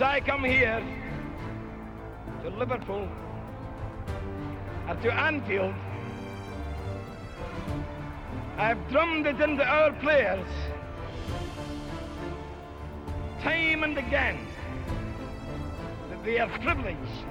[0.00, 0.80] I come here
[2.42, 3.08] to Liverpool
[4.86, 5.74] and to Anfield,
[8.56, 10.46] I've drummed it into our players
[13.42, 14.46] time and again
[16.10, 17.26] that they are privileged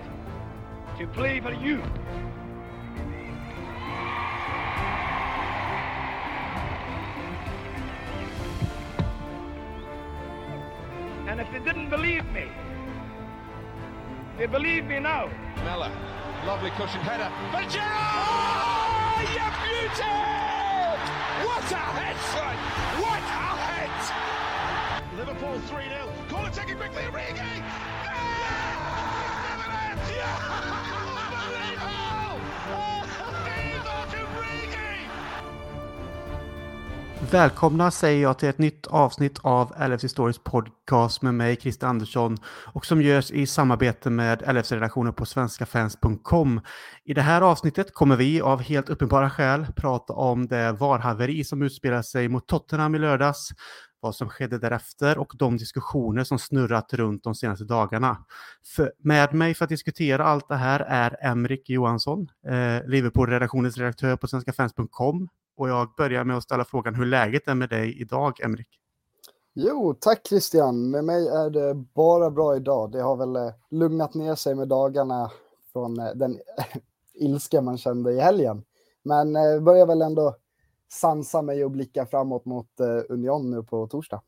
[0.97, 1.81] to play for you.
[11.67, 12.45] Didn't believe me,
[14.38, 15.30] they believe me now.
[15.66, 15.91] Mella,
[16.45, 17.30] lovely cushion header.
[17.52, 17.91] For Gerrard!
[19.03, 20.16] Oh, you beauty!
[21.45, 22.55] What a head, son!
[23.03, 23.91] What a head!
[25.17, 26.07] Liverpool 3 0.
[26.30, 27.62] Corner taken quickly, Origi!
[28.05, 28.48] Ah!
[37.31, 42.38] Välkomna säger jag till ett nytt avsnitt av LFC Stories podcast med mig, Christer Andersson,
[42.74, 46.62] och som görs i samarbete med LFC-redaktionen på svenskafans.com.
[47.04, 51.62] I det här avsnittet kommer vi av helt uppenbara skäl prata om det varhaveri som
[51.62, 53.49] utspelade sig mot Tottenham i lördags,
[53.99, 58.18] vad som skedde därefter och de diskussioner som snurrat runt de senaste dagarna.
[58.76, 64.16] För, med mig för att diskutera allt det här är Emrik Johansson, eh, Liverpool-redaktionens redaktör
[64.16, 68.41] på svenskafans.com och jag börjar med att ställa frågan hur läget är med dig idag,
[68.41, 68.80] Emrik.
[69.53, 70.90] Jo, tack Christian.
[70.90, 72.91] Med mig är det bara bra idag.
[72.91, 75.31] Det har väl eh, lugnat ner sig med dagarna
[75.74, 76.40] från eh, den
[77.13, 78.63] ilska man kände i helgen.
[79.03, 80.35] Men eh, börjar väl ändå
[80.91, 82.69] sansa mig och blicka framåt mot
[83.09, 84.22] Union nu på torsdag.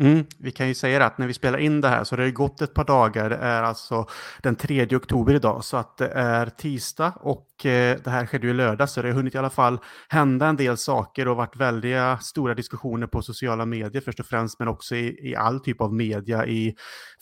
[0.00, 2.30] Mm, vi kan ju säga att när vi spelar in det här så det har
[2.30, 3.30] gått ett par dagar.
[3.30, 4.06] Det är alltså
[4.42, 5.64] den 3 oktober idag.
[5.64, 8.90] Så att det är tisdag och eh, det här skedde ju lördag.
[8.90, 9.78] Så det har hunnit i alla fall
[10.08, 14.58] hända en del saker och varit väldiga stora diskussioner på sociala medier först och främst
[14.58, 16.74] men också i, i all typ av media i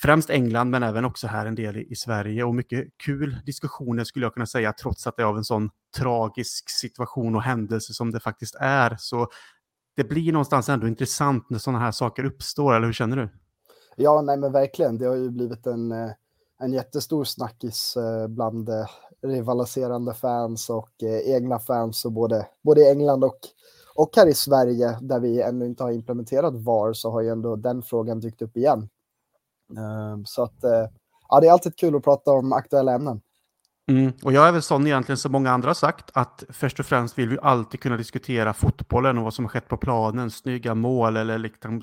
[0.03, 2.45] främst England men även också här en del i, i Sverige.
[2.45, 5.71] Och mycket kul diskussioner skulle jag kunna säga trots att det är av en sån
[5.97, 8.97] tragisk situation och händelse som det faktiskt är.
[8.99, 9.29] Så
[9.99, 13.29] det blir någonstans ändå intressant när sådana här saker uppstår, eller hur känner du?
[13.97, 14.99] Ja, nej men verkligen.
[14.99, 16.11] Det har ju blivit en, eh,
[16.59, 18.87] en jättestor snackis eh, bland eh,
[19.23, 20.91] rivaliserande fans och
[21.25, 23.39] egna fans, och både, både i England och,
[23.95, 27.57] och här i Sverige, där vi ännu inte har implementerat VAR, så har ju ändå
[27.57, 28.89] den frågan dykt upp igen.
[29.79, 30.59] Ehm, så att,
[31.29, 33.21] ja, det är alltid kul att prata om aktuella ämnen.
[33.89, 34.13] Mm.
[34.23, 37.19] Och jag är väl sån egentligen som många andra har sagt att först och främst
[37.19, 41.17] vill vi alltid kunna diskutera fotbollen och vad som har skett på planen, snygga mål
[41.17, 41.83] eller liksom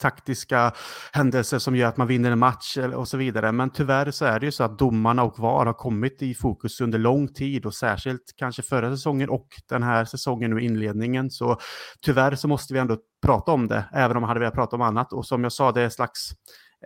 [0.00, 0.72] taktiska
[1.12, 3.52] händelser som gör att man vinner en match och så vidare.
[3.52, 6.80] Men tyvärr så är det ju så att domarna och VAR har kommit i fokus
[6.80, 11.30] under lång tid och särskilt kanske förra säsongen och den här säsongen nu inledningen.
[11.30, 11.58] Så
[12.00, 12.96] tyvärr så måste vi ändå
[13.26, 15.12] prata om det, även om man hade velat prata om annat.
[15.12, 16.30] Och som jag sa, det är slags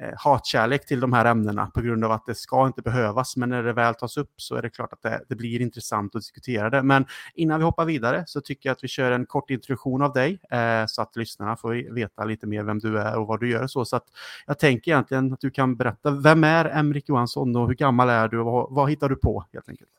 [0.01, 3.37] Eh, hatkärlek till de här ämnena på grund av att det ska inte behövas.
[3.37, 6.15] Men när det väl tas upp så är det klart att det, det, blir intressant
[6.15, 6.83] att diskutera det.
[6.83, 10.13] Men innan vi hoppar vidare så tycker jag att vi kör en kort introduktion av
[10.13, 13.51] dig eh, så att lyssnarna får veta lite mer vem du är och vad du
[13.51, 13.67] gör.
[13.67, 14.07] Så, så att
[14.47, 18.29] jag tänker egentligen att du kan berätta, vem är Emrik Johansson och hur gammal är
[18.29, 19.91] du och vad, vad hittar du på helt enkelt?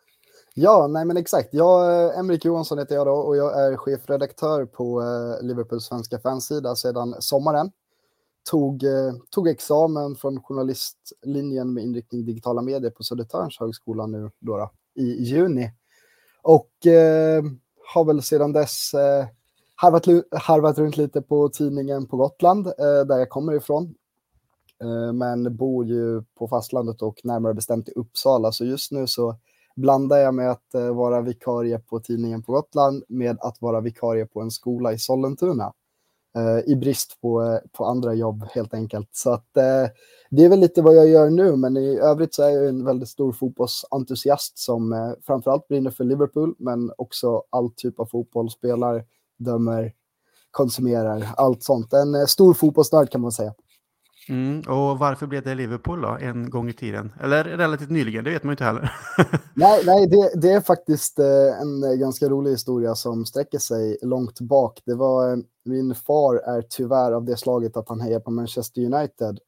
[0.53, 1.49] Ja, nej men exakt.
[1.51, 6.19] Jag, eh, Emrik Johansson heter jag då och jag är chefredaktör på eh, Liverpools svenska
[6.19, 7.71] fansida sedan sommaren
[8.49, 14.57] tog, eh, tog examen från journalistlinjen med inriktning digitala medier på Södertörns högskola nu då,
[14.57, 15.71] då i juni.
[16.41, 17.43] Och eh,
[17.93, 19.25] har väl sedan dess eh,
[19.75, 23.95] harvat, harvat runt lite på tidningen på Gotland, eh, där jag kommer ifrån.
[24.81, 29.35] Eh, men bor ju på fastlandet och närmare bestämt i Uppsala, så just nu så
[29.75, 34.25] blandar jag med att eh, vara vikarie på tidningen på Gotland med att vara vikarie
[34.25, 35.73] på en skola i Sollentuna.
[36.35, 39.09] Eh, i brist på, eh, på andra jobb helt enkelt.
[39.11, 39.85] Så att eh,
[40.29, 42.85] det är väl lite vad jag gör nu, men i övrigt så är jag en
[42.85, 48.49] väldigt stor fotbollsentusiast som eh, framförallt brinner för Liverpool, men också all typ av fotboll,
[48.49, 49.05] spelar,
[49.37, 49.93] dömer,
[50.51, 51.93] konsumerar, allt sånt.
[51.93, 53.53] En eh, stor fotbollsnörd kan man säga.
[54.29, 57.13] Mm, och varför blev det Liverpool då, en gång i tiden?
[57.21, 58.91] Eller relativt nyligen, det vet man ju inte heller.
[59.53, 64.39] nej, nej det, det, är faktiskt eh, en ganska rolig historia som sträcker sig långt
[64.39, 64.81] bak.
[64.85, 68.81] Det var, eh, min far är tyvärr av det slaget att han hejar på Manchester
[68.81, 69.39] United.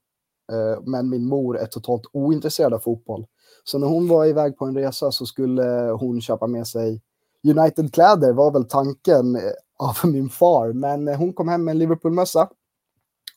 [0.51, 3.25] Eh, men min mor är totalt ointresserad av fotboll.
[3.63, 7.01] Så när hon var iväg på en resa så skulle hon köpa med sig
[7.47, 9.37] United-kläder var väl tanken
[9.79, 10.73] av min far.
[10.73, 12.49] Men hon kom hem med en Liverpool-mössa.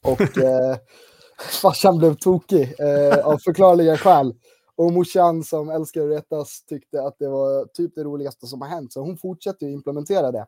[0.04, 0.20] Och
[1.62, 4.34] farsan blev tokig eh, av förklarliga skäl.
[4.76, 8.68] Och morsan som älskar att retas tyckte att det var typ det roligaste som har
[8.68, 8.92] hänt.
[8.92, 10.46] Så hon fortsätter ju implementera det.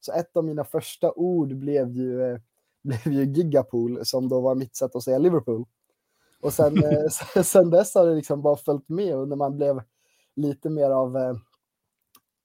[0.00, 2.38] Så ett av mina första ord blev ju, eh,
[2.84, 5.64] blev ju Gigapool, som då var mitt sätt att säga Liverpool.
[6.42, 9.82] Och sen, eh, sen dess har det liksom bara följt med och när man blev
[10.36, 11.34] lite mer av eh,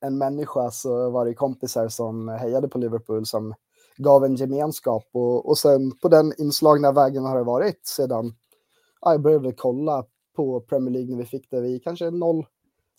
[0.02, 3.54] en människa så var det kompisar som hejade på Liverpool som
[3.98, 8.34] gav en gemenskap och, och sen på den inslagna vägen har det varit sedan
[9.02, 10.06] ja, jag började kolla
[10.36, 12.46] på Premier League när vi fick det vid kanske 0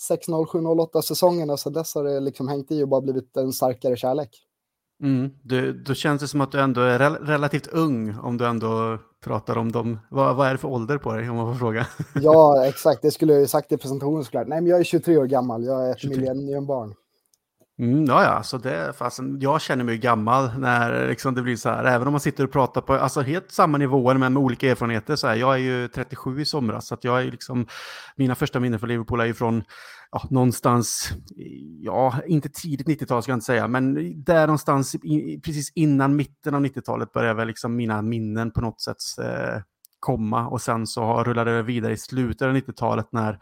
[0.00, 1.56] 6, 0, 7, 0, 8 säsongerna.
[1.56, 4.44] Så dess har det liksom hängt i och bara blivit en starkare kärlek.
[5.02, 8.46] Mm, du, då känns det som att du ändå är rel relativt ung om du
[8.46, 9.98] ändå pratar om dem.
[10.10, 11.86] Vad, vad är det för ålder på dig om man får fråga?
[12.14, 13.02] ja, exakt.
[13.02, 14.48] Det skulle jag ju sagt i presentationen såklart.
[14.48, 15.64] Nej, men jag är 23 år gammal.
[15.64, 16.94] Jag är ett millenniumbarn.
[17.78, 21.69] Mm, ja, ja, så det, fasen, jag känner mig gammal när liksom det blir så
[21.69, 24.70] här, även om man sitter och pratar på alltså helt samma nivåer men med olika
[24.70, 25.16] erfarenheter.
[25.16, 27.66] Så här, jag är ju 37 i somras, så att jag är liksom,
[28.16, 29.64] mina första minnen från Liverpool är ju från
[30.10, 31.12] ja, någonstans,
[31.80, 33.94] ja, inte tidigt 90-tal ska jag inte säga, men
[34.25, 38.80] där någonstans i, precis innan mitten av 90-talet började väl liksom mina minnen på något
[38.80, 39.62] sätt eh,
[40.00, 43.38] komma och sen så rullade det vidare i slutet av 90-talet när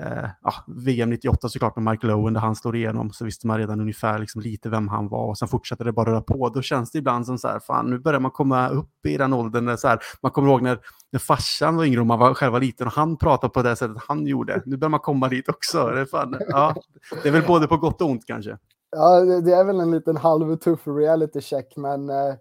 [0.00, 3.58] eh, ja, VM 98 såklart med Mike Lowen där han slår igenom så visste man
[3.58, 6.48] redan ungefär liksom lite vem han var och sen fortsatte det bara röra på.
[6.48, 9.32] Då känns det ibland som så här, fan nu börjar man komma upp i den
[9.32, 10.78] åldern där så här, man kommer ihåg när,
[11.12, 14.02] när farsan var yngre och man var själva liten och han pratade på det sättet
[14.08, 14.62] han gjorde.
[14.66, 15.86] Nu börjar man komma dit också.
[15.86, 16.74] Det är, fan, ja,
[17.22, 18.58] det är väl både på gott och ont kanske.
[18.90, 22.34] Ja, det är väl en liten halvtuff reality check, men eh,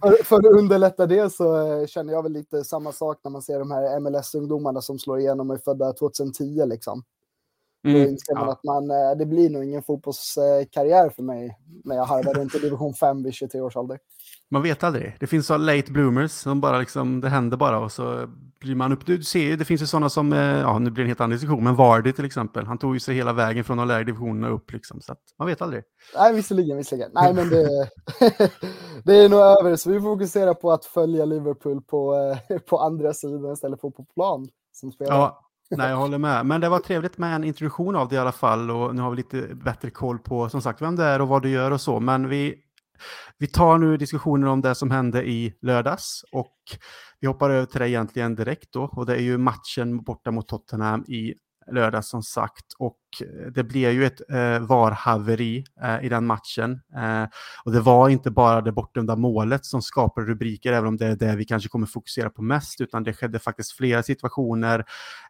[0.00, 3.42] för, för, att underlätta det så eh, känner jag väl lite samma sak när man
[3.42, 7.02] ser de här MLS-ungdomarna som slår igenom och är födda 2010 liksom.
[7.84, 8.52] Mm, Då inser man ja.
[8.52, 12.58] att man, eh, det blir nog ingen fotbollskarriär för mig när jag harvar runt i
[12.58, 13.98] division 5 vid 23 års ålder.
[14.50, 15.16] Man vet aldrig.
[15.20, 18.28] Det finns så late bloomers som bara liksom, det händer bara och så
[18.60, 19.06] blir man upp.
[19.06, 21.20] Du ser ju, det finns ju sådana som, eh, ja nu blir det en helt
[21.20, 22.66] annan diskussion, men Vardy till exempel.
[22.66, 25.48] Han tog ju sig hela vägen från de lägre divisionerna upp liksom, så att man
[25.48, 25.82] vet aldrig.
[26.16, 27.10] Nej, visserligen, visserligen.
[27.14, 27.88] Nej, men det,
[29.04, 32.14] det är nog över, så vi fokuserar på att följa Liverpool på,
[32.48, 35.14] eh, på andra sidan istället för på plan som spelar.
[35.16, 35.49] Ja.
[35.76, 36.46] Nej, jag håller med.
[36.46, 39.10] Men det var trevligt med en introduktion av det i alla fall och nu har
[39.10, 41.80] vi lite bättre koll på som sagt vem det är och vad du gör och
[41.80, 42.00] så.
[42.00, 42.54] Men vi
[43.38, 46.56] vi tar nu diskussionen om det som hände i lördags och
[47.20, 50.48] vi hoppar över till det egentligen direkt då och det är ju matchen borta mot
[50.48, 51.34] Tottenham i
[51.72, 52.08] lördags.
[52.08, 56.80] som sagt och Eh, det blev ju ett eh, VAR-haveri eh, i den matchen.
[56.96, 57.24] Eh,
[57.64, 61.16] och det var inte bara det bortdömda målet som skapade rubriker, även om det är
[61.16, 64.84] det vi kanske kommer fokusera på mest, utan det skedde faktiskt flera situationer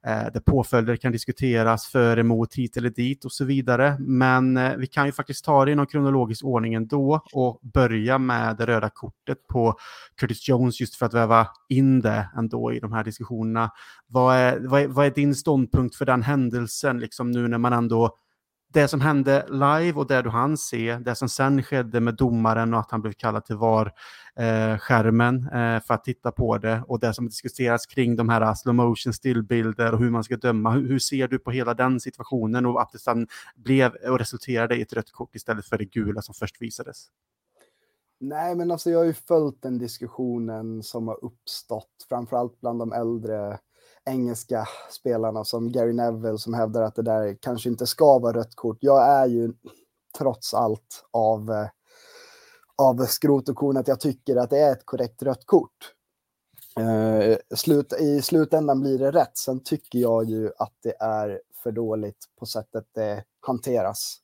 [0.07, 3.97] eh, där påföljder kan diskuteras för, emot, hit eller dit och så vidare.
[3.99, 8.19] Men eh, vi kan ju faktiskt ta det i någon kronologisk ordning ändå och börja
[8.19, 9.75] med det röda kortet på
[10.21, 13.71] Curtis Jones just för att väva in det ändå i de här diskussionerna.
[14.07, 17.70] Vad är, vad är, vad är din ståndpunkt för den händelsen, liksom nu när man
[17.73, 18.17] ändå
[18.73, 22.75] det som hände live och det du hann se, det som sen skedde med domaren
[22.75, 27.01] och att han blev kallad till VAR-skärmen eh, eh, för att titta på det och
[27.01, 30.71] det som diskuteras kring de här slow motion stillbilder och hur man ska döma.
[30.71, 34.77] Hur, hur, ser du på hela den situationen och att det sen blev och resulterade
[34.77, 37.07] i ett rött kort istället för det gula som först visades?
[38.21, 42.93] Nej, men alltså jag har ju följt den diskussionen som har uppstått, framförallt bland de
[42.93, 43.59] äldre
[44.11, 48.55] engelska spelarna som Gary Neville som hävdar att det där kanske inte ska vara rött
[48.55, 48.79] kort.
[48.81, 49.53] Jag är ju
[50.19, 51.69] trots allt av, eh,
[52.77, 55.95] av skrot och korn att jag tycker att det är ett korrekt rött kort.
[56.81, 59.39] Uh, slut, I slutändan blir det rätt.
[59.39, 64.17] Sen tycker jag ju att det är för dåligt på sättet det hanteras.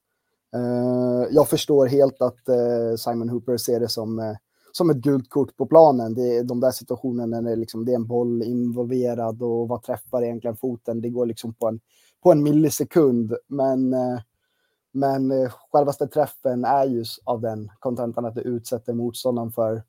[0.57, 4.37] Uh, jag förstår helt att uh, Simon Hooper ser det som
[4.77, 6.15] som ett gult kort på planen.
[6.15, 9.83] Det är de där situationerna när det, liksom, det är en boll involverad och vad
[9.83, 11.01] träffar egentligen foten?
[11.01, 11.81] Det går liksom på en,
[12.23, 13.35] på en millisekund.
[13.47, 14.21] Men, eh,
[14.93, 19.83] men eh, självaste träffen är ju av den kontentan att det utsätter motståndaren för,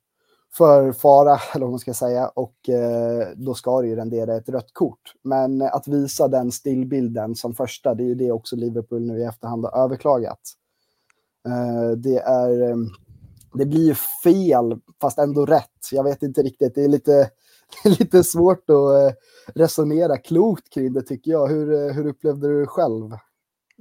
[0.53, 4.49] för fara, eller vad man ska säga, och eh, då ska det ju rendera ett
[4.49, 5.13] rött kort.
[5.23, 9.19] Men eh, att visa den stillbilden som första, det är ju det också Liverpool nu
[9.19, 10.41] i efterhand har överklagat.
[11.97, 12.75] det är
[13.57, 15.89] det blir ju fel fast ändå rätt.
[15.91, 16.75] Jag vet inte riktigt.
[16.75, 17.29] Det är lite,
[17.99, 19.17] lite svårt att eh,
[19.55, 21.47] resonera klokt kring det tycker jag.
[21.47, 23.17] Hur, eh, hur upplevde du det själv?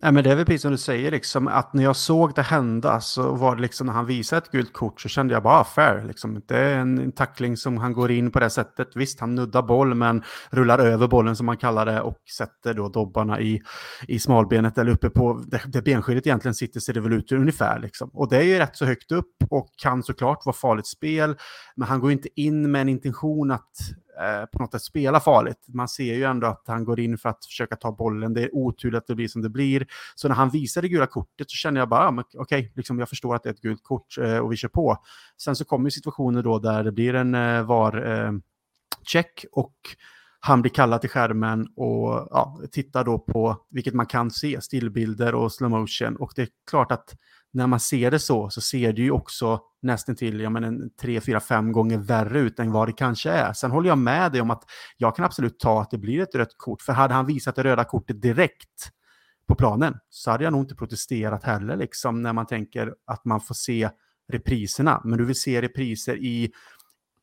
[0.03, 2.43] Nej, men det är väl precis som du säger, liksom, att när jag såg det
[2.43, 5.61] hända så var det liksom när han visade ett gult kort så kände jag bara
[5.61, 6.05] ah, fair.
[6.07, 6.43] Liksom.
[6.47, 8.88] Det är en, en tackling som han går in på det sättet.
[8.95, 12.88] Visst, han nuddar boll men rullar över bollen som man kallar det och sätter då
[12.88, 13.62] dobbarna i,
[14.09, 17.81] i smalbenet eller uppe på det, det benskyddet egentligen sitter ser det väl ut ungefär.
[17.81, 18.11] Liksom.
[18.12, 21.37] Och det är ju rätt så högt upp och kan såklart vara farligt spel.
[21.76, 23.73] Men han går inte in med en intention att
[24.20, 25.64] Eh, på något sätt spela farligt.
[25.68, 28.35] Man ser ju ändå att han går in för att försöka ta bollen.
[28.35, 29.87] Det är otur att det blir som det blir.
[30.14, 33.08] Så när han visar det gula kortet så känner jag bara, okej, okay, liksom jag
[33.08, 34.96] förstår att det är ett gult kort eh, och vi kör på.
[35.42, 39.76] Sen så kommer situationer då där det blir en eh, VAR-check och
[40.47, 45.35] han blir kallad till skärmen och ja, tittar då på, vilket man kan se, stillbilder
[45.35, 46.17] och slow motion.
[46.17, 47.15] Och det är klart att
[47.53, 50.91] när man ser det så, så ser det ju också nästan till ja, men en
[51.00, 53.53] tre, fyra, fem gånger värre ut än vad det kanske är.
[53.53, 54.62] Sen håller jag med dig om att
[54.97, 57.65] jag kan absolut ta att det blir ett rött kort, för hade han visat det
[57.65, 58.91] röda kortet direkt
[59.49, 63.41] på planen så hade jag nog inte protesterat heller, liksom när man tänker att man
[63.41, 63.91] får se
[64.33, 65.00] repriserna.
[65.05, 66.53] Men du vill se repriser i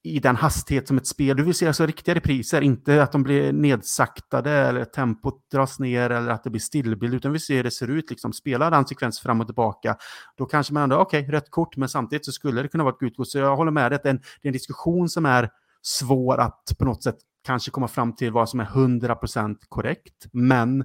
[0.05, 1.37] i den hastighet som ett spel.
[1.37, 6.09] Du vill se alltså riktiga repriser, inte att de blir nedsaktade eller tempot dras ner
[6.09, 8.09] eller att det blir stillbild, utan vi ser hur det ser ut.
[8.09, 9.97] Liksom, spelar den sekvens fram och tillbaka,
[10.37, 12.93] då kanske man ändå, okej, okay, rött kort, men samtidigt så skulle det kunna vara
[12.93, 13.27] ett gult kort.
[13.27, 15.49] Så jag håller med dig det är, en, det är en diskussion som är
[15.81, 20.25] svår att på något sätt kanske komma fram till vad som är 100% korrekt.
[20.31, 20.83] Men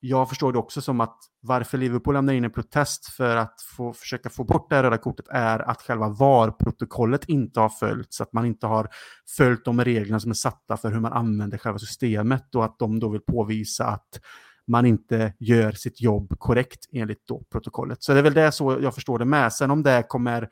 [0.00, 3.92] jag förstår det också som att varför Liverpool lämnar in en protest för att få,
[3.92, 8.32] försöka få bort det här röda kortet är att själva VAR-protokollet inte har följts, att
[8.32, 8.88] man inte har
[9.36, 13.00] följt de reglerna som är satta för hur man använder själva systemet och att de
[13.00, 14.20] då vill påvisa att
[14.66, 18.02] man inte gör sitt jobb korrekt enligt då protokollet.
[18.02, 19.52] Så det är väl det så jag förstår det med.
[19.52, 20.42] Sen om det kommer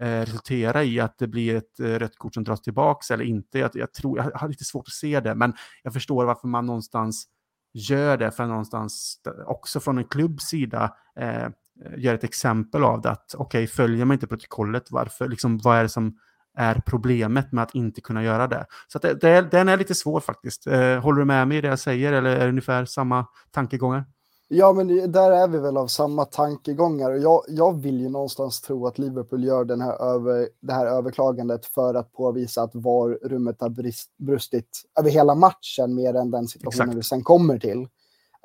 [0.00, 3.58] eh, resultera i att det blir ett eh, rött kort som dras tillbaks eller inte,
[3.58, 6.66] jag, jag, tror, jag har lite svårt att se det, men jag förstår varför man
[6.66, 7.28] någonstans
[7.72, 11.48] gör det för någonstans också från en klubbs sida eh,
[11.96, 15.78] gör ett exempel av det att okej, okay, följer man inte protokollet, varför, liksom, vad
[15.78, 16.18] är det som
[16.58, 18.66] är problemet med att inte kunna göra det?
[18.88, 20.66] Så det, det, den är lite svår faktiskt.
[20.66, 24.04] Eh, håller du med mig i det jag säger eller är det ungefär samma tankegångar?
[24.54, 27.10] Ja, men där är vi väl av samma tankegångar.
[27.10, 30.86] Och jag, jag vill ju någonstans tro att Liverpool gör den här över, det här
[30.86, 36.48] överklagandet för att påvisa att VAR-rummet har brist, brustit över hela matchen mer än den
[36.48, 36.98] situationen Exakt.
[36.98, 37.88] vi sen kommer till.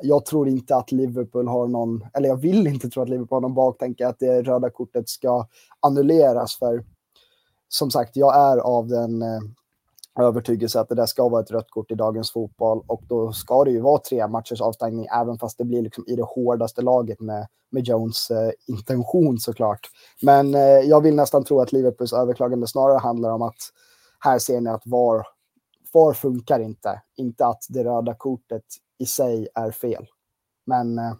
[0.01, 3.41] Jag tror inte att Liverpool har någon, eller jag vill inte tro att Liverpool har
[3.41, 5.47] någon baktanke att det röda kortet ska
[5.79, 6.83] annulleras för
[7.69, 9.39] som sagt, jag är av den eh,
[10.23, 13.63] övertygelse att det där ska vara ett rött kort i dagens fotboll och då ska
[13.63, 17.19] det ju vara tre matchers avstängning även fast det blir liksom i det hårdaste laget
[17.19, 19.79] med, med Jones eh, intention såklart.
[20.21, 23.57] Men eh, jag vill nästan tro att Liverpools överklagande snarare handlar om att
[24.19, 25.25] här ser ni att VAR,
[25.93, 28.63] VAR funkar inte, inte att det röda kortet
[28.99, 30.05] i sig är fel.
[30.65, 31.13] Men eh,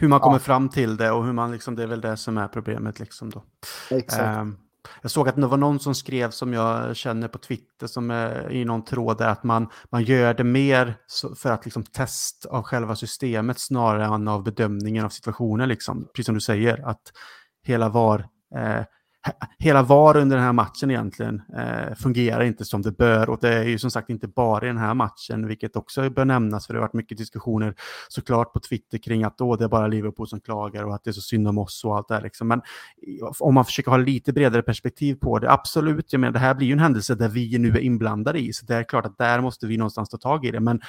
[0.00, 0.40] hur man kommer ja.
[0.40, 3.30] fram till det och hur man liksom, det är väl det som är problemet liksom
[3.30, 3.42] då.
[3.90, 4.38] Exakt.
[4.38, 4.58] Um,
[5.02, 8.52] jag såg att det var någon som skrev som jag känner på Twitter som är
[8.52, 10.94] i någon tråd där att man, man gör det mer
[11.36, 15.68] för att liksom test av själva systemet snarare än av bedömningen av situationen.
[15.68, 16.08] Liksom.
[16.14, 17.02] Precis som du säger, att
[17.62, 18.84] hela VAR eh,
[19.58, 23.54] hela VAR under den här matchen egentligen eh, fungerar inte som det bör och det
[23.54, 26.74] är ju som sagt inte bara i den här matchen, vilket också bör nämnas för
[26.74, 27.74] det har varit mycket diskussioner
[28.08, 31.10] såklart på Twitter kring att då det är bara Liverpool som klagar och att det
[31.10, 32.48] är så synd om oss och allt det här liksom.
[32.48, 32.62] Men
[33.40, 36.66] om man försöker ha lite bredare perspektiv på det, absolut, jag menar det här blir
[36.66, 39.40] ju en händelse där vi nu är inblandade i, så det är klart att där
[39.40, 40.80] måste vi någonstans ta tag i det, men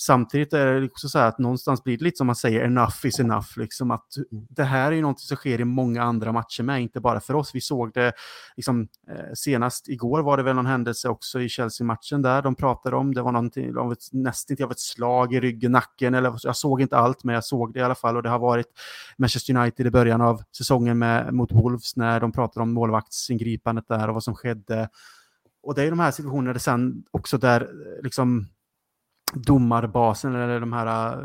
[0.00, 3.06] Samtidigt är det också så här att någonstans blir det lite som man säger, enough
[3.06, 3.46] is enough.
[3.56, 4.46] Liksom att mm.
[4.50, 7.34] det här är ju något som sker i många andra matcher med, inte bara för
[7.34, 7.54] oss.
[7.54, 8.12] Vi såg det
[8.56, 12.96] liksom, eh, senast igår var det väl någon händelse också i Chelsea-matchen där de pratade
[12.96, 13.14] om.
[13.14, 16.80] Det var någonting, om ett, nästan av ett slag i ryggen, nacken, eller jag såg
[16.80, 18.16] inte allt, men jag såg det i alla fall.
[18.16, 18.66] Och det har varit
[19.18, 24.08] Manchester United i början av säsongen med, mot Wolves när de pratade om målvaktsingripandet där
[24.08, 24.88] och vad som skedde.
[25.62, 27.68] Och det är de här situationerna sen också där
[28.02, 28.46] liksom
[29.34, 31.24] domarbasen eller de här, eh,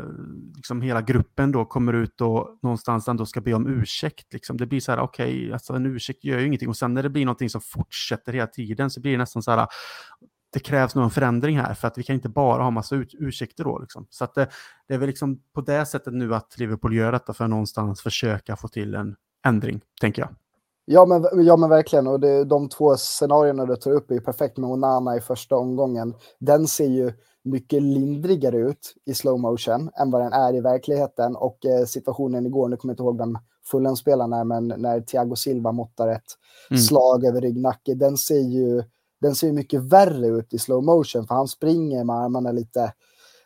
[0.56, 4.32] liksom hela gruppen då kommer ut och någonstans ändå ska be om ursäkt.
[4.32, 4.56] Liksom.
[4.56, 6.68] Det blir så här, okej, okay, alltså en ursäkt gör ju ingenting.
[6.68, 9.50] Och sen när det blir någonting som fortsätter hela tiden så blir det nästan så
[9.50, 9.66] här,
[10.52, 13.78] det krävs någon förändring här för att vi kan inte bara ha massa ursäkter då.
[13.78, 14.06] Liksom.
[14.10, 14.48] Så att det,
[14.88, 18.02] det, är väl liksom på det sättet nu att Liverpool gör detta för att någonstans
[18.02, 20.30] försöka få till en ändring, tänker jag.
[20.88, 22.06] Ja men, ja, men verkligen.
[22.06, 25.56] Och det, de två scenarierna du tar upp är ju perfekt med Onana i första
[25.56, 26.14] omgången.
[26.38, 27.12] Den ser ju
[27.44, 31.36] mycket lindrigare ut i slow motion än vad den är i verkligheten.
[31.36, 33.38] Och eh, situationen igår, nu kommer jag inte ihåg vem
[33.70, 36.32] Fulham-spelaren är, men när Thiago Silva måttar ett
[36.70, 36.80] mm.
[36.80, 38.82] slag över ryggnacke, den ser ju
[39.20, 42.92] den ser mycket värre ut i slow motion, för han springer med armarna lite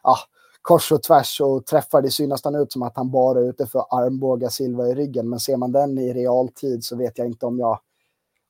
[0.03, 0.19] ah,
[0.63, 2.03] kors och tvärs och träffar.
[2.03, 5.29] Det ser nästan ut som att han bara är ute för armbåga Silva i ryggen,
[5.29, 7.81] men ser man den i realtid så vet jag inte om jag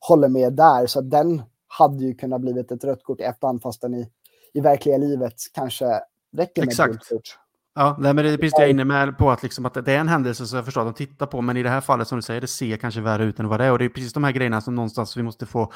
[0.08, 0.86] håller med där.
[0.86, 4.10] Så den hade ju kunnat blivit ett rött kort i efterhand, fast den i
[4.52, 6.00] i verkliga livet kanske
[6.36, 7.08] räcker med Exakt.
[7.08, 7.38] Gult
[7.74, 9.74] Ja, nej, men det är precis det jag är inne med på, att, liksom att
[9.74, 11.80] det är en händelse som jag förstår att de tittar på, men i det här
[11.80, 13.72] fallet som du säger, det ser kanske värre ut än vad det är.
[13.72, 15.72] Och det är precis de här grejerna som någonstans vi måste få,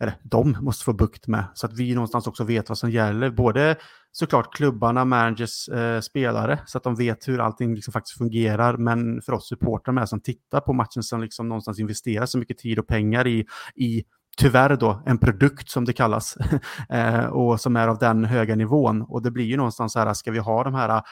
[0.00, 3.30] eller de måste få bukt med, så att vi någonstans också vet vad som gäller.
[3.30, 3.76] Både
[4.12, 9.22] såklart klubbarna, managers, eh, spelare, så att de vet hur allting liksom faktiskt fungerar, men
[9.22, 12.78] för oss supportrar med som tittar på matchen som liksom någonstans investerar så mycket tid
[12.78, 14.04] och pengar i, i
[14.36, 16.36] tyvärr då en produkt som det kallas
[16.90, 19.02] eh, och som är av den höga nivån.
[19.02, 21.02] Och det blir ju någonstans så här, ska vi ha de här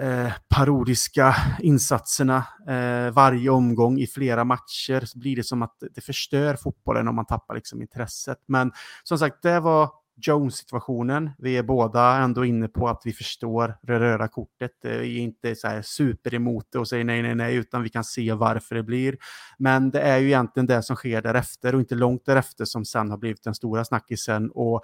[0.00, 6.00] eh, parodiska insatserna eh, varje omgång i flera matcher så blir det som att det
[6.00, 8.38] förstör fotbollen om man tappar liksom intresset.
[8.46, 8.72] Men
[9.04, 9.90] som sagt, det var
[10.20, 11.30] Jones-situationen.
[11.38, 14.70] Vi är båda ändå inne på att vi förstår det röda kortet.
[14.82, 17.88] Vi är inte så här super emot det och säger nej, nej, nej, utan vi
[17.88, 19.16] kan se varför det blir.
[19.58, 23.10] Men det är ju egentligen det som sker därefter och inte långt därefter som sen
[23.10, 24.50] har blivit den stora snackisen.
[24.50, 24.82] Och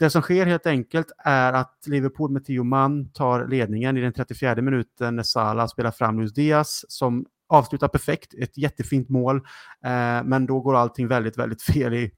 [0.00, 4.12] det som sker helt enkelt är att Liverpool med tio man tar ledningen i den
[4.12, 9.36] 34 minuten när Salah spelar fram Luis Diaz som avslutar perfekt, ett jättefint mål.
[9.84, 12.10] Eh, men då går allting väldigt, väldigt fel i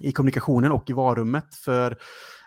[0.00, 1.54] i kommunikationen och i varummet.
[1.54, 1.98] För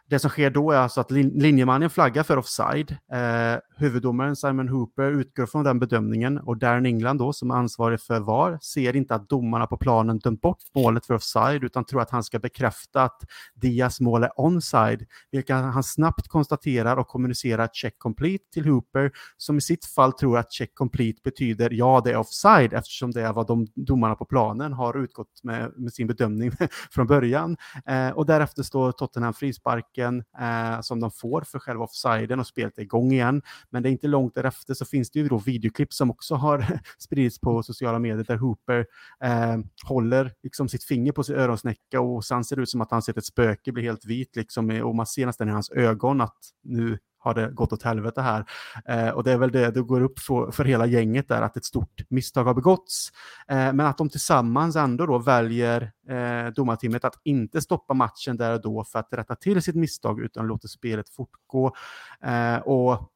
[0.09, 2.97] det som sker då är alltså att lin linjemannen flaggar för offside.
[3.11, 8.01] Eh, huvuddomaren Simon Hooper utgår från den bedömningen och Darren England då som är ansvarig
[8.01, 12.01] för VAR ser inte att domarna på planen dömt bort målet för offside utan tror
[12.01, 13.21] att han ska bekräfta att
[13.55, 19.57] Diaz mål är onside, vilket han snabbt konstaterar och kommunicerar check complete till Hooper som
[19.57, 23.33] i sitt fall tror att check complete betyder ja, det är offside eftersom det är
[23.33, 26.51] vad de domarna på planen har utgått med, med sin bedömning
[26.91, 27.57] från början.
[27.85, 32.47] Eh, och därefter står Tottenham frispark, frisparken eh, som de får för själva offsiden och
[32.47, 33.41] spelet är igång igen.
[33.69, 36.79] Men det är inte långt därefter så finns det ju då videoklipp som också har
[36.99, 38.85] spridits på sociala medier där Hooper
[39.23, 42.91] eh, håller liksom sitt finger på sin öronsnäcka och sen ser det ut som att
[42.91, 46.21] han sett ett spöke bli helt vit liksom och man ser nästan i hans ögon
[46.21, 48.45] att nu har det gått åt helvete här.
[48.86, 51.57] Eh, och det är väl det det går upp för, för hela gänget där, att
[51.57, 53.12] ett stort misstag har begåtts.
[53.47, 58.53] Eh, men att de tillsammans ändå då väljer eh, domarteamet att inte stoppa matchen där
[58.53, 61.75] och då för att rätta till sitt misstag utan låter spelet fortgå.
[62.24, 63.12] Eh, och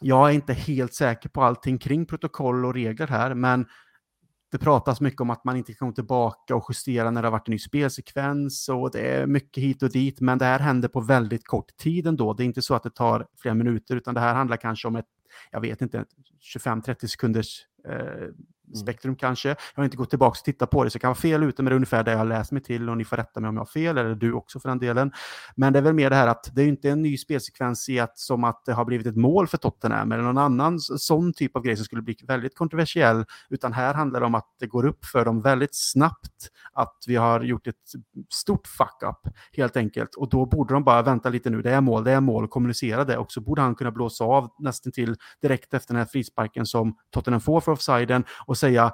[0.00, 3.66] jag är inte helt säker på allting kring protokoll och regler här, men
[4.54, 7.32] det pratas mycket om att man inte kan gå tillbaka och justera när det har
[7.32, 10.88] varit en ny spelsekvens och det är mycket hit och dit, men det här händer
[10.88, 12.34] på väldigt kort tid ändå.
[12.34, 14.96] Det är inte så att det tar flera minuter, utan det här handlar kanske om
[14.96, 15.06] ett,
[15.50, 16.04] jag vet inte,
[16.56, 18.28] 25-30 sekunders eh,
[18.66, 18.76] Mm.
[18.76, 19.48] spektrum kanske.
[19.48, 21.62] Jag har inte gått tillbaka och tittat på det, så jag kan vara fel ute,
[21.62, 23.48] men det är ungefär det jag har läst mig till och ni får rätta mig
[23.48, 25.12] om jag har fel, eller du också för den delen.
[25.56, 28.00] Men det är väl mer det här att det är inte en ny spelsekvens i
[28.00, 31.56] att, som att det har blivit ett mål för Tottenham eller någon annan sån typ
[31.56, 34.86] av grej som skulle bli väldigt kontroversiell, utan här handlar det om att det går
[34.86, 37.74] upp för dem väldigt snabbt att vi har gjort ett
[38.30, 40.14] stort fuck-up helt enkelt.
[40.14, 43.04] Och då borde de bara vänta lite nu, det är mål, det är mål, kommunicera
[43.04, 43.16] det.
[43.16, 46.96] Och så borde han kunna blåsa av nästan till direkt efter den här frisparken som
[47.10, 48.92] Tottenham får för offsiden och och säga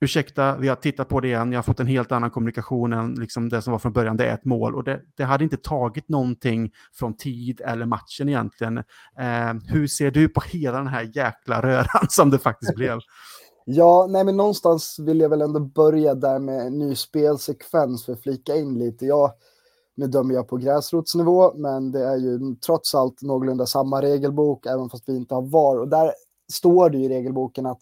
[0.00, 3.14] ursäkta, vi har tittat på det igen, jag har fått en helt annan kommunikation än
[3.14, 4.74] liksom det som var från början, det är ett mål.
[4.74, 8.78] Och det, det hade inte tagit någonting från tid eller matchen egentligen.
[9.18, 12.98] Eh, hur ser du på hela den här jäkla röran som det faktiskt blev?
[13.68, 18.12] Ja, nej men någonstans vill jag väl ändå börja där med en ny spelsekvens för
[18.12, 19.06] att flika in lite.
[19.06, 19.32] Jag,
[19.96, 24.90] nu dömer jag på gräsrotsnivå, men det är ju trots allt någorlunda samma regelbok, även
[24.90, 25.76] fast vi inte har VAR.
[25.78, 26.12] Och där
[26.52, 27.80] står det i regelboken att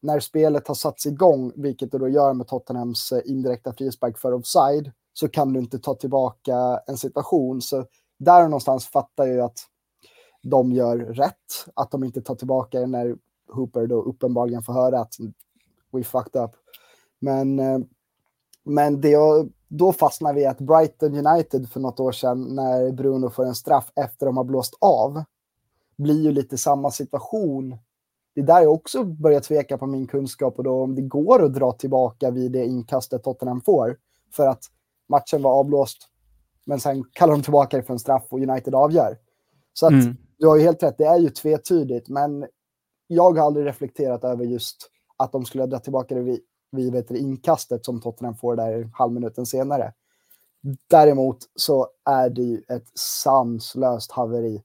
[0.00, 4.32] när spelet har satts igång, vilket det då gör med Tottenhams eh, indirekta frispark för
[4.32, 7.62] offside, så kan du inte ta tillbaka en situation.
[7.62, 7.84] Så
[8.18, 9.58] där någonstans fattar jag att
[10.42, 13.16] de gör rätt, att de inte tar tillbaka det när
[13.48, 15.14] Hooper då uppenbarligen får höra att
[15.92, 16.50] we fucked up.
[17.18, 17.78] Men, eh,
[18.64, 23.30] men det jag, då fastnar vi att Brighton United för något år sedan när Bruno
[23.30, 25.24] får en straff efter de har blåst av
[25.96, 27.76] blir ju lite samma situation
[28.36, 31.44] det är där jag också börjar tveka på min kunskap och då om det går
[31.44, 33.98] att dra tillbaka vid det inkastet Tottenham får.
[34.32, 34.64] För att
[35.08, 36.08] matchen var avblåst,
[36.66, 39.18] men sen kallar de tillbaka det för en straff och United avgör.
[39.72, 40.16] Så att mm.
[40.38, 42.46] du har ju helt rätt, det är ju tvetydigt, men
[43.06, 46.40] jag har aldrig reflekterat över just att de skulle dra tillbaka det vid,
[46.72, 49.92] vid vet du, inkastet som Tottenham får där halvminuten senare.
[50.90, 54.62] Däremot så är det ju ett sanslöst haveri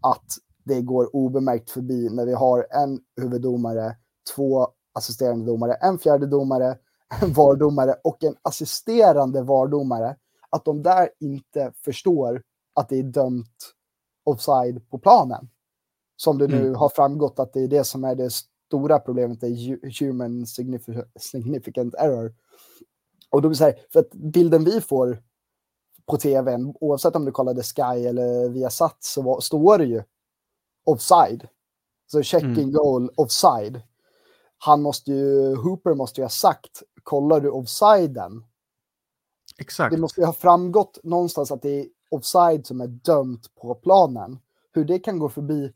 [0.00, 0.38] att
[0.68, 3.96] det går obemärkt förbi när vi har en huvuddomare,
[4.34, 6.78] två assisterande domare, en fjärde domare,
[7.22, 10.16] en vardomare och en assisterande vardomare.
[10.50, 12.42] Att de där inte förstår
[12.74, 13.74] att det är dömt
[14.24, 15.48] offside på planen.
[16.16, 16.74] Som det nu mm.
[16.74, 18.30] har framgått att det är det som är det
[18.66, 20.46] stora problemet, det är human
[21.18, 22.34] significant error.
[23.30, 25.22] Och då blir det så här, för att bilden vi får
[26.06, 30.02] på tv, oavsett om du kollade Sky eller Viasat, så står det ju
[30.88, 31.48] offside.
[32.06, 32.72] Så checking mm.
[32.72, 33.82] goal offside.
[34.58, 38.44] Han måste ju, Hooper måste ju ha sagt, kollar du offsiden?
[39.58, 39.94] Exakt.
[39.94, 44.38] Det måste ju ha framgått någonstans att det är offside som är dömt på planen.
[44.72, 45.72] Hur det kan gå förbi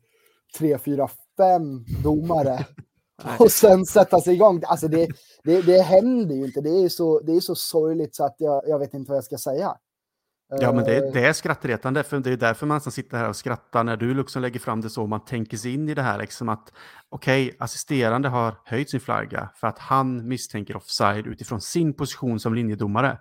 [0.57, 2.65] tre, fyra, fem domare
[3.39, 4.61] och sen sätta sig igång.
[4.65, 5.07] Alltså det,
[5.43, 6.61] det, det händer ju inte.
[6.61, 9.23] Det är så, det är så sorgligt så att jag, jag vet inte vad jag
[9.23, 9.77] ska säga.
[10.61, 13.83] Ja, men det, det är skrattretande, för det är därför man sitter här och skrattar
[13.83, 16.49] när du liksom lägger fram det så, man tänker sig in i det här, liksom
[16.49, 16.73] att
[17.09, 22.39] okej, okay, assisterande har höjt sin flagga för att han misstänker offside utifrån sin position
[22.39, 23.17] som linjedomare.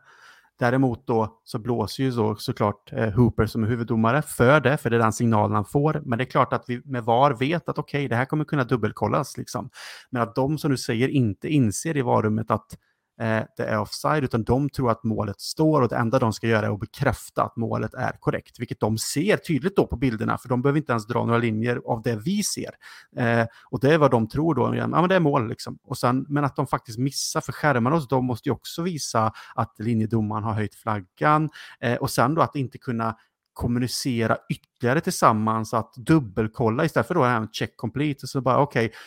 [0.59, 4.91] Däremot då så blåser ju så, såklart eh, Hooper som är huvuddomare för det, för
[4.91, 6.03] det är den signalen han får.
[6.05, 8.45] Men det är klart att vi med VAR vet att okej, okay, det här kommer
[8.45, 9.71] kunna dubbelkollas liksom.
[10.11, 12.79] Men att de som du säger inte inser i varummet att eh,
[13.21, 16.47] Eh, det är offside, utan de tror att målet står och det enda de ska
[16.47, 20.39] göra är att bekräfta att målet är korrekt, vilket de ser tydligt då på bilderna,
[20.39, 22.71] för de behöver inte ens dra några linjer av det vi ser.
[23.17, 25.79] Eh, och det är vad de tror då, ja men det är mål liksom.
[25.85, 29.33] Och sen, men att de faktiskt missar, för skärmarna hos dem måste ju också visa
[29.55, 33.17] att linjedomaren har höjt flaggan eh, och sen då att inte kunna
[33.53, 38.27] kommunicera ytterligare tillsammans, att dubbelkolla istället för då en check complete.
[38.27, 38.99] Så bara okej, okay,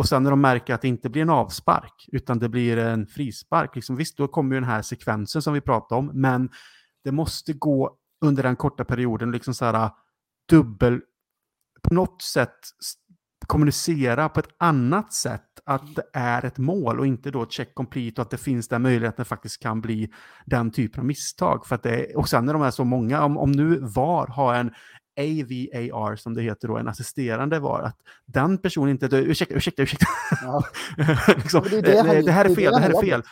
[0.00, 3.06] och sen när de märker att det inte blir en avspark, utan det blir en
[3.06, 6.50] frispark, liksom, visst, då kommer ju den här sekvensen som vi pratade om, men
[7.04, 9.90] det måste gå under den korta perioden, liksom så här äh,
[10.50, 11.00] dubbel,
[11.82, 12.58] på något sätt
[13.46, 18.20] kommunicera på ett annat sätt att det är ett mål och inte då check complete
[18.20, 20.10] och att det finns den möjligheten faktiskt kan bli
[20.46, 21.66] den typen av misstag.
[21.66, 24.54] För att det, och sen när de är så många, om, om nu VAR har
[24.54, 24.72] en
[25.20, 30.06] AVAR som det heter då, en assisterande var att den personen inte, ursäkta, ursäkta, ursäkta.
[30.42, 30.64] Ja.
[31.36, 33.22] liksom, det, det, det, det, här är fel, det här är fel.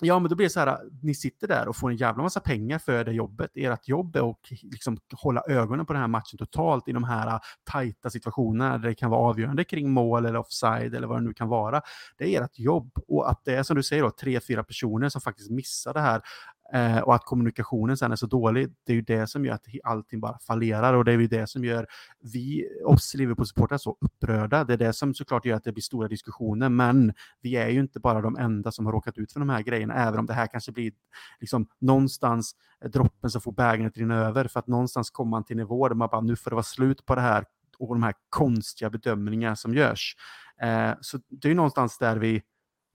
[0.00, 2.40] Ja, men då blir det så här, ni sitter där och får en jävla massa
[2.40, 3.50] pengar för det jobbet.
[3.54, 7.40] Ert jobb är att liksom hålla ögonen på den här matchen totalt i de här
[7.64, 11.32] tajta situationerna där det kan vara avgörande kring mål eller offside eller vad det nu
[11.32, 11.82] kan vara.
[12.18, 15.08] Det är ert jobb och att det är som du säger då, tre, fyra personer
[15.08, 16.22] som faktiskt missar det här
[16.72, 19.66] Eh, och att kommunikationen sen är så dålig, det är ju det som gör att
[19.84, 21.86] allting bara fallerar och det är ju det som gör
[22.20, 24.64] vi, oss Liverpool-supportrar så upprörda.
[24.64, 27.80] Det är det som såklart gör att det blir stora diskussioner, men vi är ju
[27.80, 30.34] inte bara de enda som har råkat ut för de här grejerna, även om det
[30.34, 30.92] här kanske blir
[31.40, 32.52] liksom någonstans
[32.84, 35.88] eh, droppen som får bägaren att rinna över, för att någonstans kommer man till nivå
[35.88, 37.44] där man bara, nu får det vara slut på det här
[37.78, 40.16] och de här konstiga bedömningarna som görs.
[40.62, 42.42] Eh, så det är ju någonstans där vi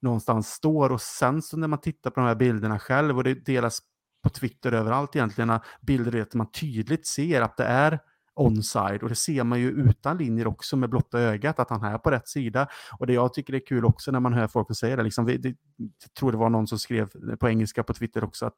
[0.02, 0.92] någonstans står.
[0.92, 3.82] Och sen så när man tittar på de här bilderna själv och det delas
[4.24, 8.00] på Twitter överallt egentligen, bilder där man tydligt ser att det är
[8.36, 11.98] onside och det ser man ju utan linjer också med blotta ögat att han är
[11.98, 12.68] på rätt sida.
[13.00, 15.38] Och det jag tycker är kul också när man hör folk säga det, liksom, det,
[15.38, 17.10] det jag tror det var någon som skrev
[17.40, 18.56] på engelska på Twitter också att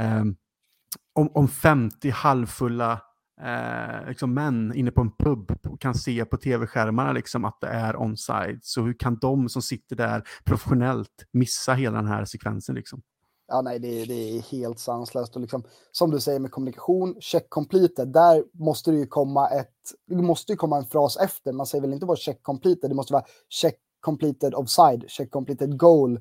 [0.00, 0.36] um,
[1.12, 3.00] om, om 50 halvfulla
[3.40, 7.96] eh, liksom män inne på en pub kan se på tv-skärmarna liksom att det är
[7.96, 8.58] onside.
[8.62, 12.74] Så hur kan de som sitter där professionellt missa hela den här sekvensen?
[12.74, 13.02] Liksom?
[13.48, 15.34] Ja, nej, det, det är helt sanslöst.
[15.34, 19.74] Och liksom, som du säger med kommunikation, check completed, där måste det ju komma ett,
[20.06, 21.52] det måste ju komma en fras efter.
[21.52, 25.78] Man säger väl inte bara check completed, det måste vara check completed offside, check completed
[25.78, 26.20] goal,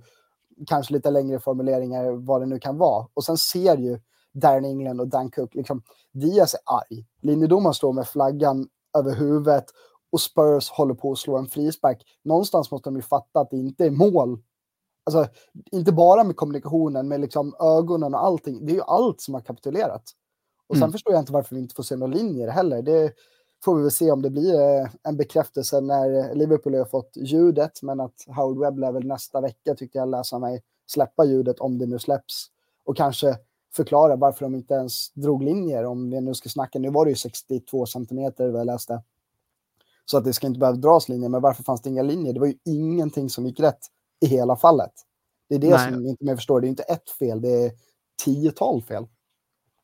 [0.67, 3.07] kanske lite längre formuleringar, vad det nu kan vara.
[3.13, 3.99] Och sen ser ju
[4.33, 5.55] Darren England och Dan Cook.
[5.55, 7.05] Liksom, Diaz är arg.
[7.21, 8.67] Linjedomaren står med flaggan
[8.97, 9.65] över huvudet
[10.11, 12.03] och Spurs håller på att slå en frispark.
[12.23, 14.39] Någonstans måste de ju fatta att det inte är mål.
[15.03, 15.27] Alltså,
[15.71, 18.65] inte bara med kommunikationen, med liksom ögonen och allting.
[18.65, 20.03] Det är ju allt som har kapitulerat.
[20.67, 20.91] Och sen mm.
[20.91, 22.81] förstår jag inte varför vi inte får se några linjer heller.
[22.81, 23.13] Det
[23.63, 27.81] får vi väl se om det blir eh, en bekräftelse när Liverpool har fått ljudet.
[27.81, 31.77] Men att Howard Webb lär väl nästa vecka, tyckte jag läsa mig, släppa ljudet om
[31.77, 32.47] det nu släpps.
[32.85, 33.37] Och kanske
[33.75, 35.85] förklara varför de inte ens drog linjer.
[35.85, 39.03] Om vi nu ska snacka, nu var det ju 62 centimeter vad jag läste.
[40.05, 42.33] Så att det ska inte behöva dras linjer, men varför fanns det inga linjer?
[42.33, 43.79] Det var ju ingenting som gick rätt
[44.21, 44.91] i hela fallet.
[45.49, 45.93] Det är det Nej.
[45.93, 46.61] som inte mer förstår.
[46.61, 47.71] Det är inte ett fel, det är
[48.25, 49.07] tiotal fel.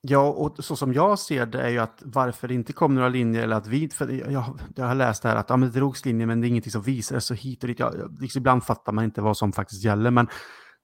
[0.01, 3.09] Ja, och så som jag ser det är ju att varför det inte kom några
[3.09, 6.05] linjer eller att vi, för jag, jag har läst här att ja, men det drogs
[6.05, 7.79] linjer men det är ingenting som visar så hit och dit.
[7.79, 10.27] Jag, liksom ibland fattar man inte vad som faktiskt gäller, men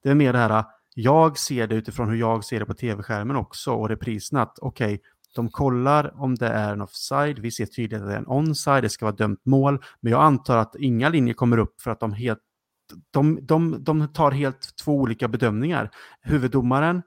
[0.04, 0.64] det är mer det här
[0.96, 4.94] jag ser det utifrån hur jag ser det på tv-skärmen också och reprisen att okej,
[4.94, 5.00] okay,
[5.36, 8.84] de kollar om det är en offside, vi ser tydligt att det är en onside,
[8.84, 12.00] det ska vara dömt mål, men jag antar att inga linjer kommer upp för att
[12.00, 12.40] de, helt,
[13.12, 15.90] de, de, de tar helt två olika bedömningar.
[16.22, 17.02] Huvuddomaren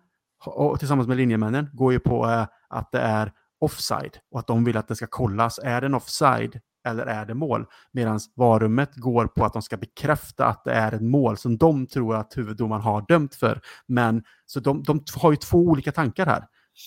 [0.45, 4.65] och tillsammans med linjemännen går ju på eh, att det är offside och att de
[4.65, 5.59] vill att det ska kollas.
[5.59, 7.67] Är det en offside eller är det mål?
[7.93, 11.87] Medan varummet går på att de ska bekräfta att det är ett mål som de
[11.87, 13.61] tror att huvuddomaren har dömt för.
[13.87, 16.47] Men så de, de har ju två olika tankar här.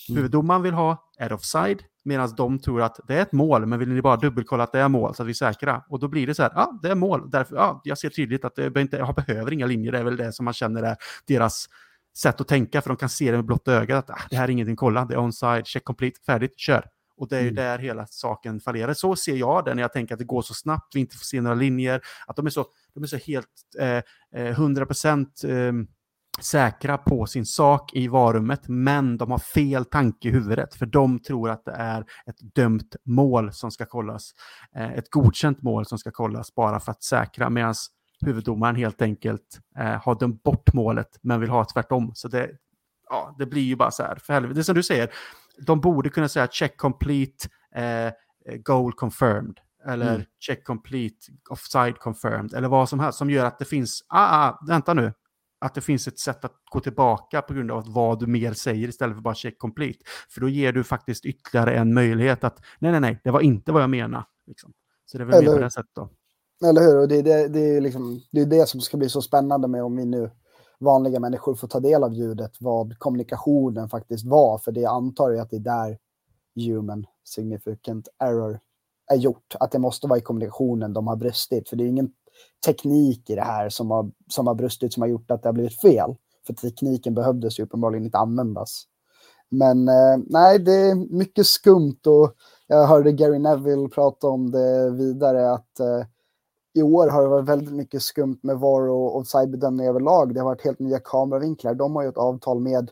[0.09, 0.17] Mm.
[0.17, 3.89] Huvuddomaren vill ha är offside medan de tror att det är ett mål, men vill
[3.89, 5.83] ni bara dubbelkolla att det är mål så att vi är säkra?
[5.89, 7.29] Och då blir det så här, ja, det är mål.
[7.31, 10.17] Därför, ja, jag ser tydligt att det inte, jag behöver inga linjer, det är väl
[10.17, 10.95] det som man känner är
[11.27, 11.65] deras
[12.17, 14.43] sätt att tänka, för de kan se det med blotta ögat, att ah, det här
[14.43, 16.85] är ingenting kolla, det är onside, check complete, färdigt, kör.
[17.19, 17.55] Och det är ju mm.
[17.55, 18.93] där hela saken fallerar.
[18.93, 21.23] Så ser jag det när jag tänker att det går så snabbt, vi inte får
[21.23, 23.45] se några linjer, att de är så, de är så helt
[23.79, 24.01] eh,
[24.35, 25.73] 100% eh, eh,
[26.41, 31.19] säkra på sin sak i varummet, men de har fel tanke i huvudet, för de
[31.19, 34.31] tror att det är ett dömt mål som ska kollas,
[34.75, 37.75] eh, ett godkänt mål som ska kollas bara för att säkra, medan
[38.25, 42.11] huvuddomaren helt enkelt eh, har dömt bort målet, men vill ha tvärtom.
[42.15, 42.49] Så det,
[43.09, 44.53] ja, det blir ju bara så här, för helvete.
[44.53, 45.09] Det är som du säger,
[45.61, 48.11] de borde kunna säga check complete, eh,
[48.55, 50.25] goal confirmed, eller mm.
[50.39, 51.15] check complete,
[51.49, 55.13] offside confirmed, eller vad som helst som gör att det finns, ah, ah, vänta nu,
[55.61, 58.87] att det finns ett sätt att gå tillbaka på grund av vad du mer säger
[58.87, 59.99] istället för bara check complete.
[60.29, 63.71] För då ger du faktiskt ytterligare en möjlighet att nej, nej, nej, det var inte
[63.71, 64.25] vad jag menade.
[64.47, 64.73] Liksom.
[65.05, 66.09] Så det är väl mer på det sättet då.
[66.67, 69.09] Eller hur, och det är det, det, är liksom, det är det som ska bli
[69.09, 70.31] så spännande med om vi nu
[70.79, 75.39] vanliga människor får ta del av ljudet, vad kommunikationen faktiskt var, för det antar jag
[75.39, 75.97] att det är där
[76.55, 78.59] human significant error
[79.11, 82.11] är gjort, att det måste vara i kommunikationen de har brustit, för det är ingen
[82.65, 85.53] teknik i det här som har, som har brustit som har gjort att det har
[85.53, 86.15] blivit fel.
[86.47, 88.83] För tekniken behövdes ju uppenbarligen inte användas.
[89.49, 92.33] Men eh, nej, det är mycket skumt och
[92.67, 96.05] jag hörde Gary Neville prata om det vidare att eh,
[96.73, 100.33] i år har det varit väldigt mycket skumt med VAR och offside-bedömning överlag.
[100.33, 101.73] Det har varit helt nya kameravinklar.
[101.73, 102.91] De har ju ett avtal med,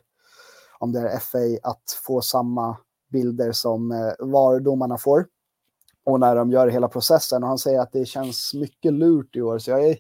[0.80, 2.78] om det är FA, att få samma
[3.12, 5.26] bilder som eh, VAR-domarna får
[6.04, 7.44] och när de gör hela processen.
[7.44, 9.60] Och han säger att det känns mycket lurt i år.
[9.60, 9.98] Så jag är,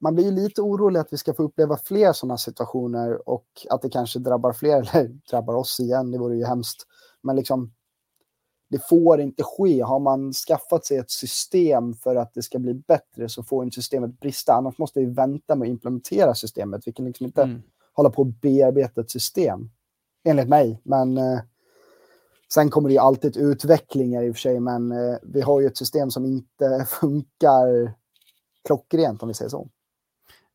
[0.00, 3.90] man blir lite orolig att vi ska få uppleva fler sådana situationer och att det
[3.90, 6.86] kanske drabbar fler, eller drabbar oss igen, det vore ju hemskt.
[7.22, 7.72] Men liksom,
[8.70, 9.82] det får inte ske.
[9.82, 13.74] Har man skaffat sig ett system för att det ska bli bättre så får inte
[13.74, 14.52] systemet brista.
[14.52, 16.82] Annars måste vi vänta med att implementera systemet.
[16.86, 17.62] Vi kan liksom inte mm.
[17.92, 19.70] hålla på och bearbeta ett system,
[20.24, 20.80] enligt mig.
[20.82, 21.40] Men eh,
[22.52, 25.66] Sen kommer det ju alltid utvecklingar i och för sig, men eh, vi har ju
[25.66, 27.94] ett system som inte funkar
[28.64, 29.68] klockrent om vi säger så.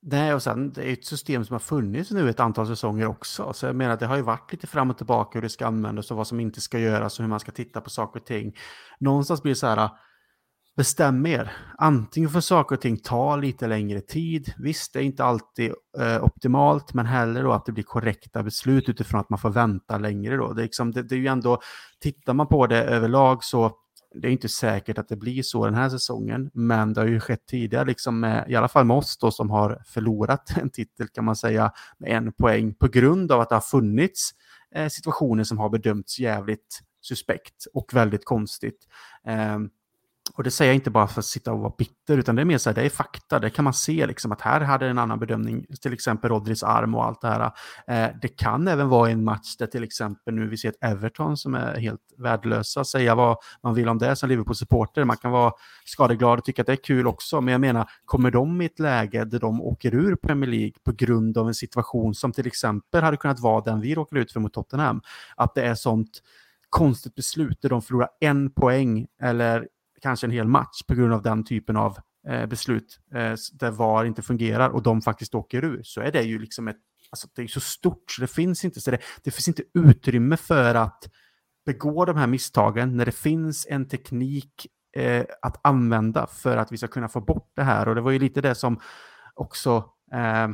[0.08, 3.54] Nej, och sen det är ett system som har funnits nu ett antal säsonger också.
[3.54, 5.66] Så jag menar, att det har ju varit lite fram och tillbaka hur det ska
[5.66, 8.26] användas och vad som inte ska göras och hur man ska titta på saker och
[8.26, 8.56] ting.
[9.00, 9.98] Någonstans blir det så här, ah,
[10.78, 11.52] bestäm er.
[11.78, 14.54] Antingen får saker och ting ta lite längre tid.
[14.58, 18.90] Visst, det är inte alltid eh, optimalt, men hellre då att det blir korrekta beslut
[18.90, 20.38] utifrån att man får vänta längre.
[20.38, 20.54] Då.
[20.54, 21.60] Det, är liksom, det, det är ju ändå,
[22.00, 23.72] tittar man på det överlag så
[24.22, 27.20] det är inte säkert att det blir så den här säsongen, men det har ju
[27.20, 31.08] skett tidigare, liksom med, i alla fall med oss då, som har förlorat en titel
[31.08, 34.32] kan man säga med en poäng på grund av att det har funnits
[34.76, 38.88] eh, situationer som har bedömts jävligt suspekt och väldigt konstigt.
[39.28, 39.60] Eh,
[40.38, 42.46] och det säger jag inte bara för att sitta och vara bitter, utan det är
[42.46, 43.40] mer så här, det är fakta.
[43.40, 46.96] Det kan man se liksom att här hade en annan bedömning, till exempel Rodris arm
[46.96, 47.52] och allt det här.
[47.88, 51.38] Eh, det kan även vara en match där till exempel nu vi ser ett Everton
[51.38, 55.04] som är helt värdelösa, säga vad man vill om det som Liverpool-supporter.
[55.04, 55.54] Man kan vara
[55.86, 58.80] skadeglad och tycka att det är kul också, men jag menar, kommer de i ett
[58.80, 63.04] läge där de åker ur Premier League på grund av en situation som till exempel
[63.04, 65.02] hade kunnat vara den vi råkade ut för mot Tottenham,
[65.36, 66.22] att det är sånt
[66.70, 69.68] konstigt beslut där de förlorar en poäng eller
[70.06, 71.98] kanske en hel match på grund av den typen av
[72.30, 76.22] eh, beslut eh, där VAR inte fungerar och de faktiskt åker ur, så är det
[76.22, 76.78] ju liksom ett,
[77.12, 80.38] alltså det är så stort så det finns inte, så det, det finns inte utrymme
[80.38, 81.10] för att
[81.66, 86.78] begå de här misstagen när det finns en teknik eh, att använda för att vi
[86.78, 87.88] ska kunna få bort det här.
[87.88, 88.80] Och det var ju lite det som
[89.34, 90.48] också eh,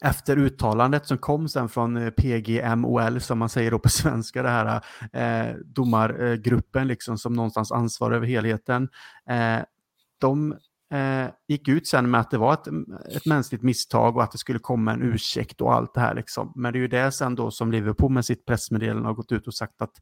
[0.00, 4.48] efter uttalandet som kom sen från eh, PGMOL, som man säger då på svenska, det
[4.48, 8.88] här eh, domargruppen eh, liksom, som någonstans ansvarar över helheten.
[9.30, 9.64] Eh,
[10.20, 10.52] de
[10.92, 12.66] eh, gick ut sen med att det var ett,
[13.16, 16.14] ett mänskligt misstag och att det skulle komma en ursäkt och allt det här.
[16.14, 16.52] Liksom.
[16.56, 19.46] Men det är ju det sen då som Liverpool med sitt pressmeddelande har gått ut
[19.46, 19.92] och sagt att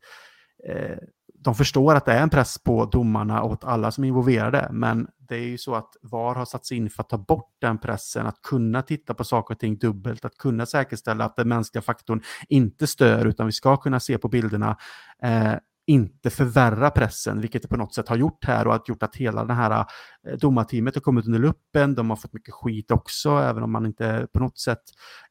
[0.69, 0.99] eh,
[1.45, 5.09] de förstår att det är en press på domarna och alla som är involverade, men
[5.19, 8.27] det är ju så att VAR har satts in för att ta bort den pressen,
[8.27, 12.23] att kunna titta på saker och ting dubbelt, att kunna säkerställa att den mänskliga faktorn
[12.49, 14.77] inte stör, utan vi ska kunna se på bilderna.
[15.23, 15.55] Eh,
[15.87, 19.17] inte förvärra pressen, vilket det på något sätt har gjort här och att gjort att
[19.17, 19.87] hela det här
[20.27, 21.95] eh, domarteamet har kommit under luppen.
[21.95, 24.83] De har fått mycket skit också, även om man inte på något sätt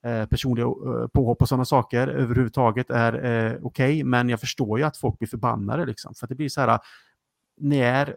[0.03, 3.61] eh, personliga eh, påhopp och sådana saker överhuvudtaget är eh, okej.
[3.61, 4.03] Okay.
[4.03, 6.79] Men jag förstår ju att folk blir förbannade liksom, för att det blir så här,
[7.57, 8.15] ni är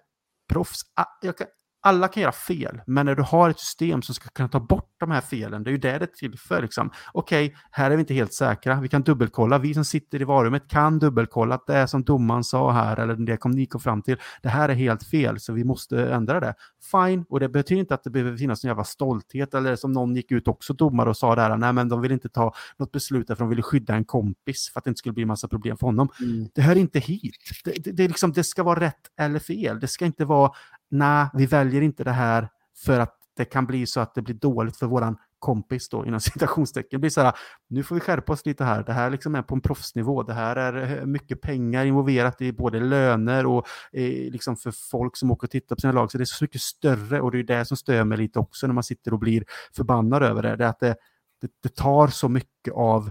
[0.53, 0.81] proffs.
[0.95, 1.47] Ah, jag kan,
[1.87, 4.91] alla kan göra fel, men när du har ett system som ska kunna ta bort
[5.01, 6.63] de här felen, det är ju det det är till för.
[6.63, 6.91] Liksom.
[7.13, 9.59] Okej, okay, här är vi inte helt säkra, vi kan dubbelkolla.
[9.59, 13.15] Vi som sitter i varummet kan dubbelkolla att det är som domaren sa här, eller
[13.15, 16.41] det kom ni kom fram till, det här är helt fel, så vi måste ändra
[16.41, 16.55] det.
[16.91, 20.17] Fine, och det betyder inte att det behöver finnas en jävla stolthet, eller som någon
[20.17, 23.27] gick ut också domare och sa där, nej men de vill inte ta något beslut
[23.27, 25.77] för de ville skydda en kompis för att det inte skulle bli en massa problem
[25.77, 26.09] för honom.
[26.21, 26.49] Mm.
[26.55, 27.35] Det hör inte hit.
[27.65, 29.81] Det, det, det, liksom, det ska vara rätt eller fel.
[29.81, 30.51] Det ska inte vara
[30.95, 32.49] nej, vi väljer inte det här
[32.85, 36.21] för att det kan bli så att det blir dåligt för våran kompis då inom
[36.31, 36.89] citationstecken.
[36.91, 37.35] Det blir så här,
[37.69, 38.83] nu får vi skärpa oss lite här.
[38.83, 40.23] Det här liksom är på en proffsnivå.
[40.23, 45.17] Det här är eh, mycket pengar involverat i både löner och eh, liksom för folk
[45.17, 46.11] som åker och tittar på sina lag.
[46.11, 48.67] Så det är så mycket större och det är det som stör mig lite också
[48.67, 49.45] när man sitter och blir
[49.77, 50.57] förbannad över det.
[50.57, 50.97] Det är att det,
[51.41, 53.11] det, det tar så mycket av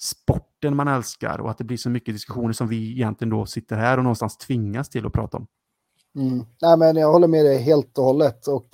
[0.00, 3.76] sporten man älskar och att det blir så mycket diskussioner som vi egentligen då sitter
[3.76, 5.46] här och någonstans tvingas till att prata om.
[6.16, 6.44] Mm.
[6.62, 8.46] Nej, men jag håller med dig helt och hållet.
[8.46, 8.68] Och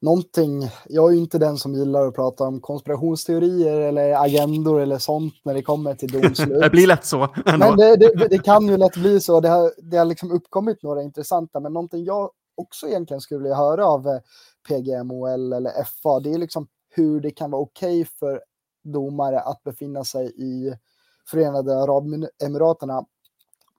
[0.00, 4.98] någonting, jag är ju inte den som gillar att prata om konspirationsteorier eller agendor eller
[4.98, 6.60] sånt när det kommer till domslut.
[6.62, 7.28] det blir lätt så.
[7.44, 9.40] Men det, det, det, kan ju lätt bli så.
[9.40, 13.56] Det har, det har liksom uppkommit några intressanta, men någonting jag också egentligen skulle vilja
[13.56, 14.20] höra av eh,
[14.68, 18.42] PGMOL eller FA, det är liksom hur det kan vara okej okay för
[18.84, 20.74] domare att befinna sig i
[21.30, 23.04] Förenade Arabemiraterna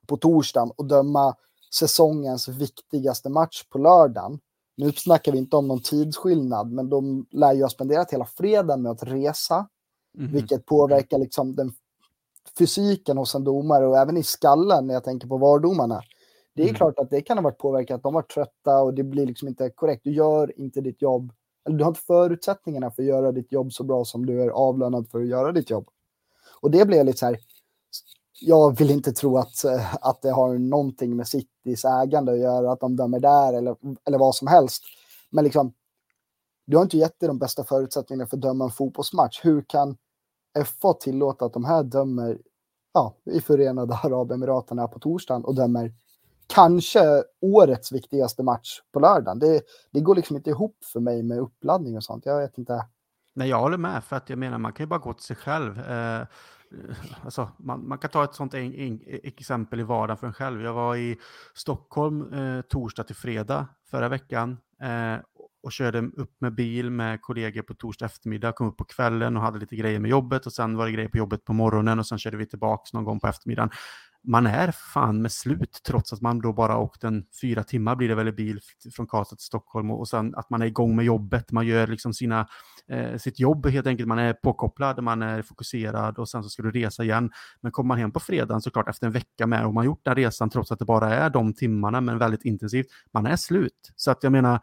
[0.06, 1.34] på torsdagen och döma
[1.74, 4.38] säsongens viktigaste match på lördagen.
[4.76, 8.82] Nu snackar vi inte om någon tidsskillnad, men de lär ju ha spenderat hela fredagen
[8.82, 9.68] med att resa,
[10.18, 10.32] mm.
[10.32, 11.72] vilket påverkar liksom den
[12.58, 16.02] fysiken hos en domare och även i skallen när jag tänker på vardomarna.
[16.54, 16.76] Det är mm.
[16.76, 19.70] klart att det kan ha varit påverkat, de var trötta och det blir liksom inte
[19.70, 20.04] korrekt.
[20.04, 21.32] Du gör inte ditt jobb,
[21.66, 24.48] eller du har inte förutsättningarna för att göra ditt jobb så bra som du är
[24.48, 25.88] avlönad för att göra ditt jobb.
[26.60, 27.38] Och det blev lite så här,
[28.40, 32.72] jag vill inte tro att, eh, att det har någonting med Citys ägande att göra,
[32.72, 34.82] att de dömer där eller, eller vad som helst.
[35.30, 35.72] Men liksom,
[36.66, 39.40] du har inte gett dig de bästa förutsättningarna för att döma en fotbollsmatch.
[39.44, 39.96] Hur kan
[40.80, 42.38] FA tillåta att de här dömer
[42.92, 45.92] ja, i Förenade Arabemiraten på torsdagen och dömer
[46.46, 49.38] kanske årets viktigaste match på lördagen.
[49.38, 52.26] Det, det går liksom inte ihop för mig med uppladdning och sånt.
[52.26, 52.86] Jag vet inte.
[53.34, 55.36] Nej, jag håller med, för att jag menar, man kan ju bara gå till sig
[55.36, 55.78] själv.
[55.78, 56.26] Eh,
[56.72, 60.32] Eh, alltså, man, man, kan ta ett sånt en, en, exempel i vardagen för en
[60.32, 60.62] själv.
[60.62, 61.18] Jag var i
[61.54, 65.16] Stockholm eh, torsdag till fredag förra veckan eh,
[65.62, 69.42] och körde upp med bil med kollegor på torsdag eftermiddag, kom upp på kvällen och
[69.42, 72.06] hade lite grejer med jobbet och sen var det grejer på jobbet på morgonen och
[72.06, 73.70] sen körde vi tillbaka någon gång på eftermiddagen
[74.22, 78.08] man är fan med slut trots att man då bara åkt en fyra timmar blir
[78.08, 78.60] det väl i bil
[78.96, 81.86] från Karlstad till Stockholm och, och sen att man är igång med jobbet, man gör
[81.86, 82.48] liksom sina,
[82.88, 86.62] eh, sitt jobb helt enkelt, man är påkopplad, man är fokuserad och sen så ska
[86.62, 87.30] du resa igen.
[87.60, 90.14] Men kommer man hem på fredagen såklart efter en vecka med och man gjort den
[90.14, 93.92] resan trots att det bara är de timmarna men väldigt intensivt, man är slut.
[93.96, 94.60] Så att jag menar,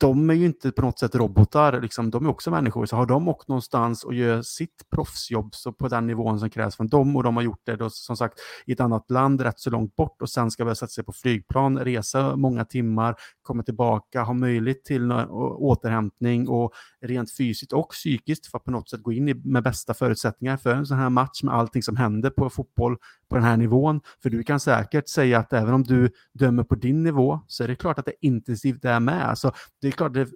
[0.00, 2.86] de är ju inte på något sätt robotar, liksom, de är också människor.
[2.86, 6.76] Så har de åkt någonstans och gör sitt proffsjobb så på den nivån som krävs
[6.76, 9.60] från dem och de har gjort det då, som sagt i ett annat land rätt
[9.60, 13.62] så långt bort och sen ska börja sätta sig på flygplan, resa många timmar, komma
[13.62, 19.02] tillbaka, ha möjlighet till återhämtning och rent fysiskt och psykiskt för att på något sätt
[19.02, 22.30] gå in i, med bästa förutsättningar för en sån här match med allting som händer
[22.30, 22.96] på fotboll
[23.30, 24.00] på den här nivån.
[24.22, 27.68] För du kan säkert säga att även om du dömer på din nivå så är
[27.68, 29.28] det klart att det är intensivt där med.
[29.28, 30.28] Alltså, det är klart, det,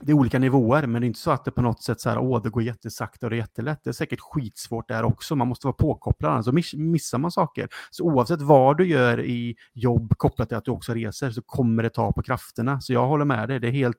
[0.00, 2.10] det är olika nivåer, men det är inte så att det på något sätt så
[2.10, 3.80] här, åh, det går jättesakta och det är jättelätt.
[3.84, 5.36] Det är säkert skitsvårt där också.
[5.36, 7.68] Man måste vara påkopplad, alltså annars missar man saker.
[7.90, 11.82] Så oavsett vad du gör i jobb kopplat till att du också reser så kommer
[11.82, 12.80] det ta på krafterna.
[12.80, 13.60] Så jag håller med dig.
[13.60, 13.98] Det är helt,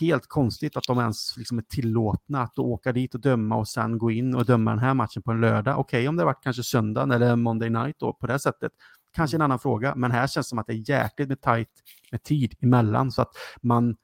[0.00, 3.98] helt konstigt att de ens liksom är tillåtna att åka dit och döma och sen
[3.98, 5.78] gå in och döma den här matchen på en lördag.
[5.78, 8.72] Okej, okay, om det varit kanske söndag eller Monday night då på det sättet.
[9.12, 11.68] Kanske en annan fråga, men här känns det som att det är jäkligt med tajt
[12.12, 13.96] med tid emellan så att man,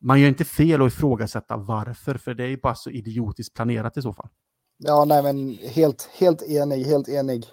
[0.00, 4.02] man gör inte fel att ifrågasätta varför, för det är bara så idiotiskt planerat i
[4.02, 4.28] så fall.
[4.78, 7.46] Ja, nej, men helt, helt enig, helt enig.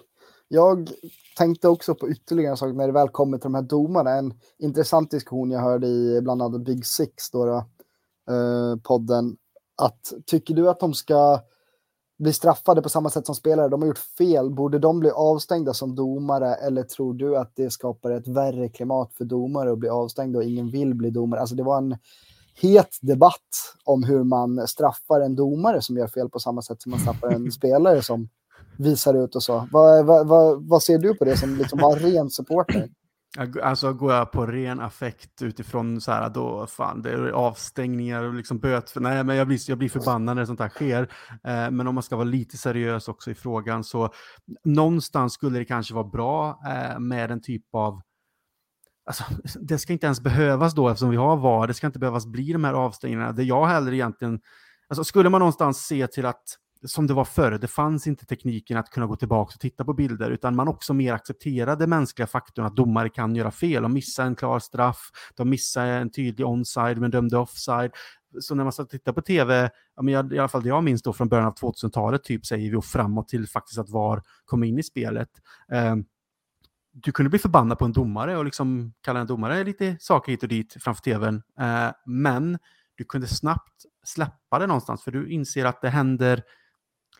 [0.48, 0.90] Jag
[1.36, 4.10] tänkte också på ytterligare en sak när det väl kommer till de här domarna.
[4.10, 7.56] En intressant diskussion jag hörde i bland annat Big Six, då, då
[8.34, 9.36] eh, podden.
[9.82, 11.40] Att tycker du att de ska
[12.18, 13.68] bli straffade på samma sätt som spelare?
[13.68, 14.50] De har gjort fel.
[14.50, 19.14] Borde de bli avstängda som domare eller tror du att det skapar ett värre klimat
[19.14, 21.40] för domare att bli avstängda och ingen vill bli domare?
[21.40, 21.96] Alltså det var en
[22.60, 26.90] het debatt om hur man straffar en domare som gör fel på samma sätt som
[26.90, 28.28] man straffar en spelare som
[28.78, 29.68] visar ut och så.
[29.72, 32.88] Vad, vad, vad, vad ser du på det som liksom var ren supporter?
[33.62, 38.34] Alltså går jag på ren affekt utifrån så här, då fan, det är avstängningar och
[38.34, 39.00] liksom böter.
[39.00, 41.02] Nej, men jag blir, jag blir förbannad när sånt här sker.
[41.44, 44.12] Eh, men om man ska vara lite seriös också i frågan så
[44.64, 48.00] någonstans skulle det kanske vara bra eh, med en typ av
[49.06, 49.24] Alltså,
[49.60, 51.66] det ska inte ens behövas då eftersom vi har VAR.
[51.66, 53.32] Det ska inte behövas bli de här avstängningarna.
[53.32, 54.40] Det jag heller egentligen...
[54.88, 56.44] Alltså, skulle man någonstans se till att
[56.84, 59.94] som det var förr, det fanns inte tekniken att kunna gå tillbaka och titta på
[59.94, 63.82] bilder, utan man också mer accepterade mänskliga faktorn att domare kan göra fel.
[63.82, 67.90] De missar en klar straff, de missar en tydlig onside men dömde offside.
[68.40, 70.68] Så när man satt och tittade på tv, ja, men jag, i alla fall det
[70.68, 73.90] jag minns då från början av 2000-talet, typ säger vi, och framåt till faktiskt att
[73.90, 75.30] VAR kom in i spelet.
[75.72, 75.96] Eh,
[76.92, 80.42] du kunde bli förbannad på en domare och liksom kalla en domare lite saker hit
[80.42, 81.42] och dit framför tvn.
[81.60, 82.58] Eh, men
[82.94, 86.42] du kunde snabbt släppa det någonstans, för du inser att det händer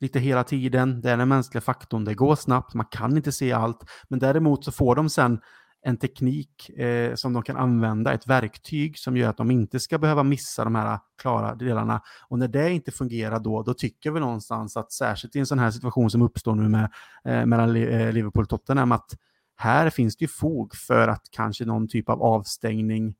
[0.01, 1.01] lite hela tiden.
[1.01, 3.91] Det är den mänskliga faktorn, det går snabbt, man kan inte se allt.
[4.09, 5.41] Men däremot så får de sen
[5.83, 9.99] en teknik eh, som de kan använda, ett verktyg som gör att de inte ska
[9.99, 12.03] behöva missa de här klara delarna.
[12.29, 15.59] Och när det inte fungerar då, då tycker vi någonstans att särskilt i en sån
[15.59, 16.91] här situation som uppstår nu med,
[17.25, 19.17] eh, mellan eh, Liverpool och Tottenham, att
[19.57, 23.15] här finns det ju fog för att kanske någon typ av avstängning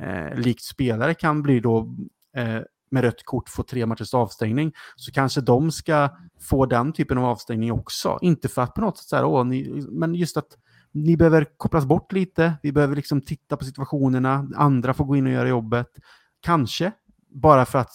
[0.00, 1.96] eh, likt spelare kan bli då
[2.36, 2.60] eh,
[2.90, 6.08] med rött kort få tre matchers avstängning, så kanske de ska
[6.40, 8.18] få den typen av avstängning också.
[8.22, 10.58] Inte för att på något sätt så här, åh, ni, men just att
[10.92, 15.26] ni behöver kopplas bort lite, vi behöver liksom titta på situationerna, andra får gå in
[15.26, 15.88] och göra jobbet.
[16.40, 16.92] Kanske,
[17.28, 17.92] bara för att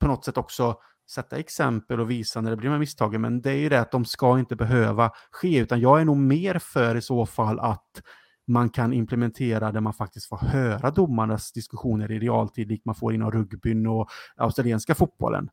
[0.00, 0.76] på något sätt också
[1.10, 3.80] sätta exempel och visa när det blir de här misstagen, men det är ju det
[3.80, 7.60] att de ska inte behöva ske, utan jag är nog mer för i så fall
[7.60, 8.02] att
[8.46, 13.14] man kan implementera där man faktiskt får höra domarnas diskussioner i realtid, likt man får
[13.14, 15.48] inom rugbyn och australienska fotbollen.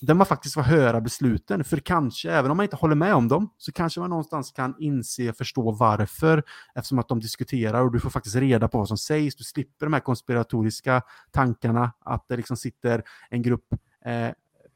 [0.00, 3.28] Där man faktiskt får höra besluten, för kanske, även om man inte håller med om
[3.28, 6.42] dem, så kanske man någonstans kan inse, förstå varför,
[6.74, 9.86] eftersom att de diskuterar och du får faktiskt reda på vad som sägs, du slipper
[9.86, 13.66] de här konspiratoriska tankarna, att det liksom sitter en grupp
[14.04, 14.30] eh,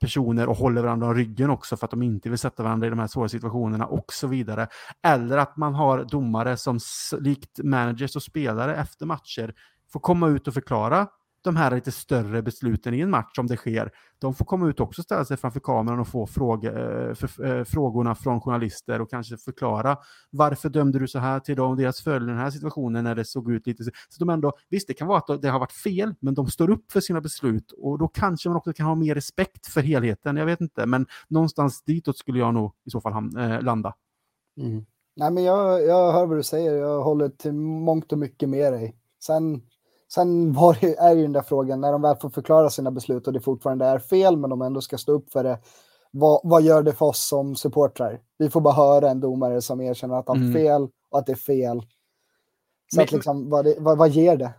[0.05, 2.91] personer och håller varandra om ryggen också för att de inte vill sätta varandra i
[2.91, 4.69] de här svåra situationerna och så vidare.
[5.03, 6.79] Eller att man har domare som
[7.21, 9.55] likt managers och spelare efter matcher
[9.93, 11.07] får komma ut och förklara
[11.45, 13.93] de här lite större besluten i en match om det sker.
[14.19, 17.65] De får komma ut också ställa sig framför kameran och få fråga, eh, för, eh,
[17.65, 19.97] frågorna från journalister och kanske förklara
[20.31, 23.25] varför dömde du så här till dem, deras följde i den här situationen när det
[23.25, 23.91] såg ut lite så.
[24.19, 26.93] de ändå, visst, det kan vara att det har varit fel, men de står upp
[26.93, 30.37] för sina beslut och då kanske man också kan ha mer respekt för helheten.
[30.37, 33.95] Jag vet inte, men någonstans ditåt skulle jag nog i så fall äh, landa.
[34.61, 34.85] Mm.
[35.17, 36.75] Nej, men jag, jag hör vad du säger.
[36.75, 38.97] Jag håller till mångt och mycket med dig.
[39.25, 39.63] Sen
[40.15, 43.27] Sen var det, är ju den där frågan, när de väl får förklara sina beslut
[43.27, 45.59] och det fortfarande är fel, men de ändå ska stå upp för det.
[46.11, 48.21] Vad, vad gör det för oss som supportrar?
[48.39, 50.53] Vi får bara höra en domare som erkänner att han mm.
[50.53, 51.81] fel och att det är fel.
[52.93, 54.53] Så men, att liksom, vad, det, vad, vad ger det?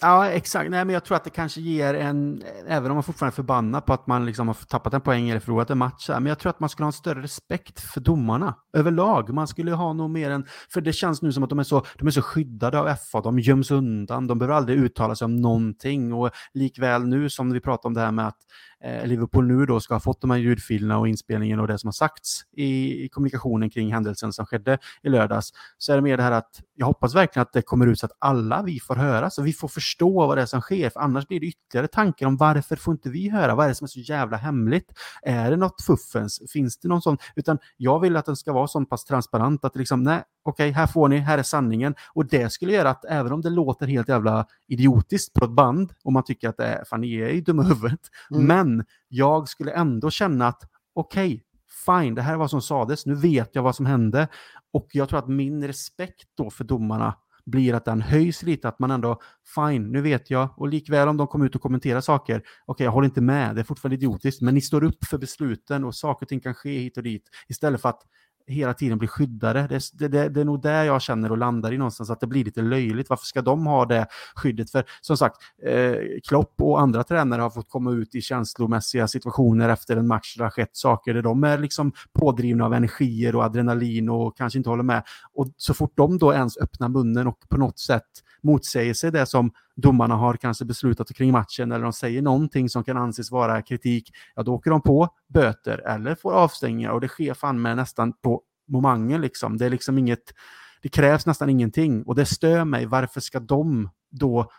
[0.00, 0.70] Ja, exakt.
[0.70, 3.86] Nej, men jag tror att det kanske ger en, även om man fortfarande är förbannad
[3.86, 6.50] på att man liksom har tappat en poäng eller förlorat en match, men jag tror
[6.50, 9.34] att man skulle ha en större respekt för domarna överlag.
[9.34, 11.84] Man skulle ha nog mer än, för det känns nu som att de är så,
[11.98, 15.36] de är så skyddade av FA, de göms undan, de behöver aldrig uttala sig om
[15.36, 18.38] någonting och likväl nu som vi pratar om det här med att
[18.84, 21.88] eh, Liverpool nu då ska ha fått de här ljudfilerna och inspelningen och det som
[21.88, 26.16] har sagts i, i, kommunikationen kring händelsen som skedde i lördags, så är det mer
[26.16, 28.94] det här att jag hoppas verkligen att det kommer ut så att alla vi får
[28.94, 31.88] höra, så vi får förstå vad det är som sker, för annars blir det ytterligare
[31.88, 33.54] tankar om varför får inte vi höra?
[33.54, 34.92] Vad är det som är så jävla hemligt?
[35.22, 36.42] Är det något fuffens?
[36.52, 37.18] Finns det någon sån?
[37.36, 40.72] Utan jag vill att den ska vara så pass transparent att liksom, nej, okej, okay,
[40.72, 41.94] här får ni, här är sanningen.
[42.14, 45.92] Och det skulle göra att även om det låter helt jävla idiotiskt på ett band
[46.04, 48.46] och man tycker att det är, fan ni är ju dumma huvudet, mm.
[48.46, 50.62] men jag skulle ändå känna att
[50.94, 51.40] okej, okay,
[51.86, 54.28] fine, det här är vad som sades, nu vet jag vad som hände.
[54.72, 57.14] Och jag tror att min respekt då för domarna
[57.46, 59.20] blir att den höjs lite, att man ändå,
[59.54, 62.84] fine, nu vet jag, och likväl om de kommer ut och kommenterar saker, okej, okay,
[62.84, 65.94] jag håller inte med, det är fortfarande idiotiskt, men ni står upp för besluten och
[65.94, 68.02] saker och ting kan ske hit och dit, istället för att
[68.50, 69.66] hela tiden blir skyddade.
[69.68, 72.44] Det, det, det, är nog där jag känner och landar i någonstans, att det blir
[72.44, 73.10] lite löjligt.
[73.10, 74.70] Varför ska de ha det skyddet?
[74.70, 75.94] För som sagt, eh,
[76.28, 80.42] Klopp och andra tränare har fått komma ut i känslomässiga situationer efter en match där
[80.42, 84.58] det har skett saker där de är liksom pådrivna av energier och adrenalin och kanske
[84.58, 85.02] inte håller med.
[85.34, 88.08] Och så fort de då ens öppnar munnen och på något sätt
[88.42, 89.50] motsäger sig det som
[89.80, 94.10] domarna har kanske beslutat kring matchen eller de säger någonting som kan anses vara kritik,
[94.34, 98.12] ja då åker de på böter eller får avstängningar och det sker fan med nästan
[98.12, 99.56] på momangen liksom.
[99.56, 100.34] Det är liksom inget,
[100.82, 102.86] det krävs nästan ingenting och det stör mig.
[102.86, 104.50] Varför ska de då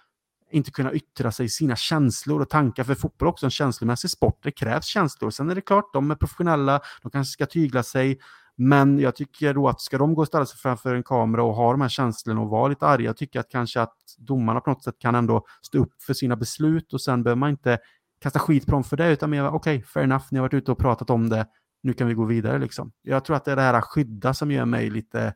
[0.51, 2.83] inte kunna yttra sig sina känslor och tankar.
[2.83, 4.39] För fotboll är också en känslomässig sport.
[4.43, 5.29] Det krävs känslor.
[5.29, 8.19] Sen är det klart, de är professionella, de kanske ska tygla sig.
[8.63, 11.55] Men jag tycker då att ska de gå och ställa sig framför en kamera och
[11.55, 14.69] ha de här känslorna och vara lite arga, jag tycker att kanske att domarna på
[14.69, 17.79] något sätt kan ändå stå upp för sina beslut och sen behöver man inte
[18.19, 20.53] kasta skit på dem för det, utan mer okej, okay, fair enough, ni har varit
[20.53, 21.45] ute och pratat om det,
[21.83, 22.91] nu kan vi gå vidare liksom.
[23.01, 25.33] Jag tror att det är det här skydda som gör mig lite,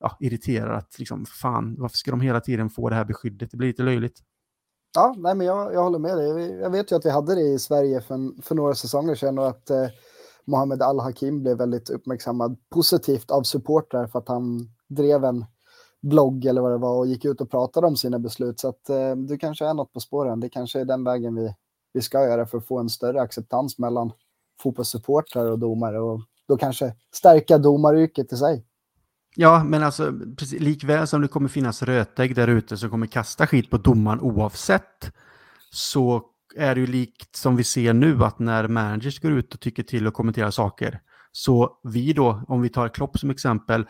[0.00, 0.78] ja, irriterad.
[0.78, 3.50] Att liksom, fan, varför ska de hela tiden få det här beskyddet?
[3.50, 4.18] Det blir lite löjligt.
[4.94, 6.58] Ja, nej, men jag, jag håller med dig.
[6.60, 9.48] Jag vet ju att vi hade det i Sverige för, för några säsonger sedan och
[9.48, 9.88] att eh,
[10.46, 15.44] Mohammed Al-Hakim blev väldigt uppmärksammad positivt av supportrar för att han drev en
[16.02, 18.60] blogg eller vad det var och gick ut och pratade om sina beslut.
[18.60, 20.40] Så att eh, du kanske är något på spåren.
[20.40, 21.54] Det kanske är den vägen vi,
[21.92, 24.12] vi ska göra för att få en större acceptans mellan
[24.62, 28.64] fotbollssupportrar och domare och då kanske stärka domaryrket i sig.
[29.36, 33.46] Ja, men alltså precis, likväl som det kommer finnas rötägg där ute som kommer kasta
[33.46, 35.12] skit på domaren oavsett
[35.70, 36.22] så
[36.56, 39.82] är det ju likt som vi ser nu att när managers går ut och tycker
[39.82, 41.00] till och kommenterar saker
[41.36, 43.86] så vi då, om vi tar Klopp som exempel,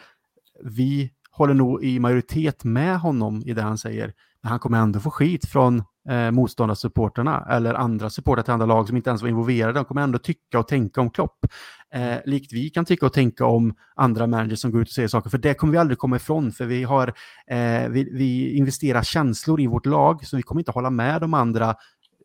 [0.65, 4.13] vi håller nog i majoritet med honom i det han säger.
[4.43, 8.89] Men han kommer ändå få skit från eh, motståndarsupporterna eller andra supportrar till andra lag
[8.89, 9.73] som inte ens var involverade.
[9.73, 11.47] De kommer ändå tycka och tänka om Klopp.
[11.95, 15.09] Eh, likt vi kan tycka och tänka om andra managers som går ut och säger
[15.09, 15.31] saker.
[15.31, 16.53] För det kommer vi aldrig komma ifrån.
[16.53, 17.09] För vi, har,
[17.47, 20.27] eh, vi, vi investerar känslor i vårt lag.
[20.27, 21.75] Så vi kommer inte hålla med de andra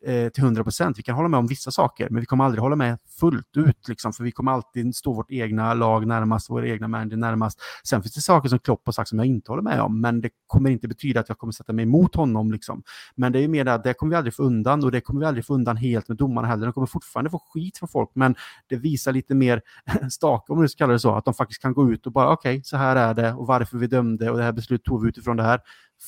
[0.06, 0.98] Eh, till 100 procent.
[0.98, 3.88] Vi kan hålla med om vissa saker, men vi kommer aldrig hålla med fullt ut,
[3.88, 7.60] liksom, för vi kommer alltid stå vårt egna lag närmast, våra egna manager närmast.
[7.84, 10.20] Sen finns det saker som Klopp har sagt som jag inte håller med om, men
[10.20, 12.52] det kommer inte betyda att jag kommer sätta mig emot honom.
[12.52, 12.82] Liksom.
[13.14, 15.26] Men det är mer att det kommer vi aldrig få undan och det kommer vi
[15.26, 16.66] aldrig få undan helt med domarna heller.
[16.66, 18.34] De kommer fortfarande få skit från folk, men
[18.68, 19.62] det visar lite mer
[20.10, 22.32] stake, om du ska kalla det så, att de faktiskt kan gå ut och bara
[22.32, 25.02] okej, okay, så här är det och varför vi dömde och det här beslutet tog
[25.02, 25.60] vi utifrån det här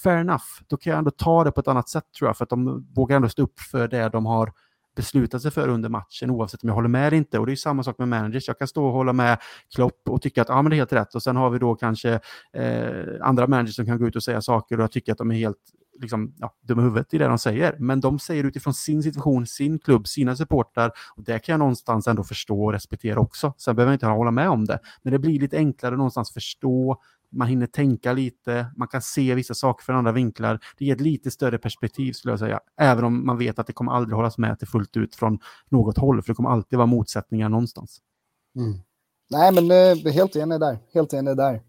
[0.03, 0.45] fair enough.
[0.69, 2.87] Då kan jag ändå ta det på ett annat sätt tror jag, för att de
[2.95, 4.53] vågar ändå stå upp för det de har
[4.97, 7.39] beslutat sig för under matchen oavsett om jag håller med eller inte.
[7.39, 8.49] Och det är samma sak med managers.
[8.49, 9.39] Jag kan stå och hålla med
[9.75, 11.75] Klopp och tycka att ah, men det är helt rätt och sen har vi då
[11.75, 12.21] kanske
[12.53, 12.91] eh,
[13.21, 15.35] andra managers som kan gå ut och säga saker och jag tycker att de är
[15.35, 15.59] helt
[16.01, 17.77] liksom, ja, dumma huvudet i det de säger.
[17.79, 22.07] Men de säger utifrån sin situation, sin klubb, sina supportrar och det kan jag någonstans
[22.07, 23.55] ändå förstå och respektera också.
[23.57, 27.01] Sen behöver jag inte hålla med om det, men det blir lite enklare någonstans förstå
[27.33, 30.61] man hinner tänka lite, man kan se vissa saker från andra vinklar.
[30.79, 33.73] Det ger ett lite större perspektiv skulle jag säga, även om man vet att det
[33.73, 36.87] kommer aldrig hållas med till fullt ut från något håll, för det kommer alltid vara
[36.87, 38.01] motsättningar någonstans.
[38.57, 38.79] Mm.
[39.31, 41.61] Nej, men eh, helt enig där, helt enig där.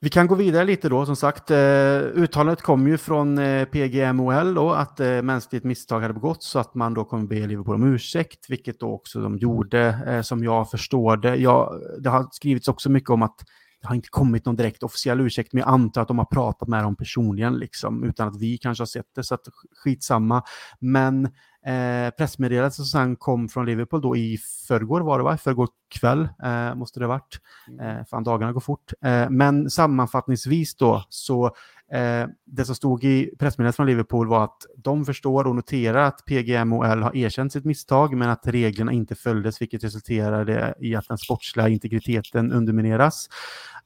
[0.00, 1.50] Vi kan gå vidare lite då, som sagt.
[1.50, 1.58] Eh,
[1.98, 6.74] uttalandet kom ju från eh, PGMOL då, att eh, mänskligt misstag hade begåtts så att
[6.74, 10.70] man då kommer be Liverpool om ursäkt, vilket då också de gjorde, eh, som jag
[10.70, 11.36] förstår det.
[11.36, 13.40] Jag, det har skrivits också mycket om att
[13.86, 16.84] har inte kommit någon direkt officiell ursäkt, men jag antar att de har pratat med
[16.84, 19.46] dem personligen, liksom, utan att vi kanske har sett det, så att
[19.84, 20.42] skitsamma.
[20.78, 21.24] Men
[21.66, 25.38] eh, pressmeddelandet som sen kom från Liverpool då i förrgår var det va?
[25.38, 25.68] Förrgår
[26.00, 27.40] kväll eh, måste det ha varit.
[27.68, 27.98] Mm.
[27.98, 28.92] Eh, fan, dagarna går fort.
[29.04, 31.56] Eh, men sammanfattningsvis då så
[31.92, 36.24] Eh, det som stod i pressmeddelandet från Liverpool var att de förstår och noterar att
[36.24, 41.18] PGMOL har erkänt sitt misstag men att reglerna inte följdes vilket resulterade i att den
[41.18, 43.28] sportsliga integriteten undermineras.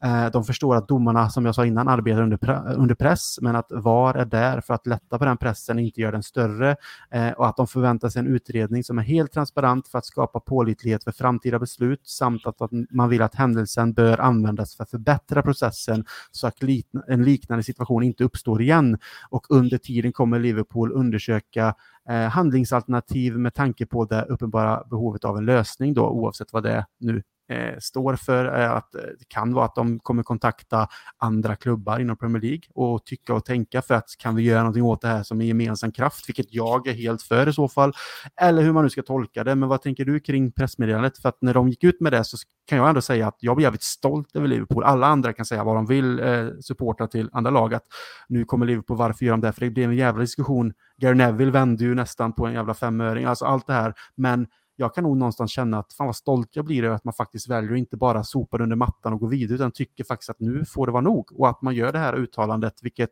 [0.04, 3.72] Eh, de förstår att domarna, som jag sa innan, arbetar under, under press, men att
[3.72, 6.76] VAR är där för att lätta på den pressen och inte göra den större.
[7.10, 10.40] Eh, och att de förväntar sig en utredning som är helt transparent för att skapa
[10.40, 14.90] pålitlighet för framtida beslut, samt att, att man vill att händelsen bör användas för att
[14.90, 16.62] förbättra processen så att
[17.08, 18.98] en liknande situation inte uppstår igen.
[19.28, 21.74] Och under tiden kommer Liverpool undersöka
[22.08, 26.86] eh, handlingsalternativ med tanke på det uppenbara behovet av en lösning då, oavsett vad det
[26.98, 28.60] nu eh, står för.
[28.60, 30.88] Eh, att eh, det kan vara att de kommer kontakta
[31.18, 34.82] andra klubbar inom Premier League och tycka och tänka för att kan vi göra någonting
[34.82, 37.92] åt det här som en gemensam kraft, vilket jag är helt för i så fall.
[38.40, 39.54] Eller hur man nu ska tolka det.
[39.54, 41.18] Men vad tänker du kring pressmeddelandet?
[41.18, 42.36] För att när de gick ut med det så
[42.66, 44.84] kan jag ändå säga att jag blir jävligt stolt över Liverpool.
[44.84, 47.84] Alla andra kan säga vad de vill, eh, supporta till andra lag, att
[48.28, 49.52] nu kommer Liverpool, varför gör de det?
[49.52, 50.72] För det blev en jävla diskussion.
[50.96, 53.94] Gary Neville vände ju nästan på en jävla femöring, alltså allt det här.
[54.14, 54.46] Men
[54.80, 57.48] jag kan nog någonstans känna att fan vad stolt jag blir över att man faktiskt
[57.48, 60.64] väljer att inte bara sopa under mattan och gå vidare, utan tycker faktiskt att nu
[60.64, 61.40] får det vara nog.
[61.40, 63.10] Och att man gör det här uttalandet, vilket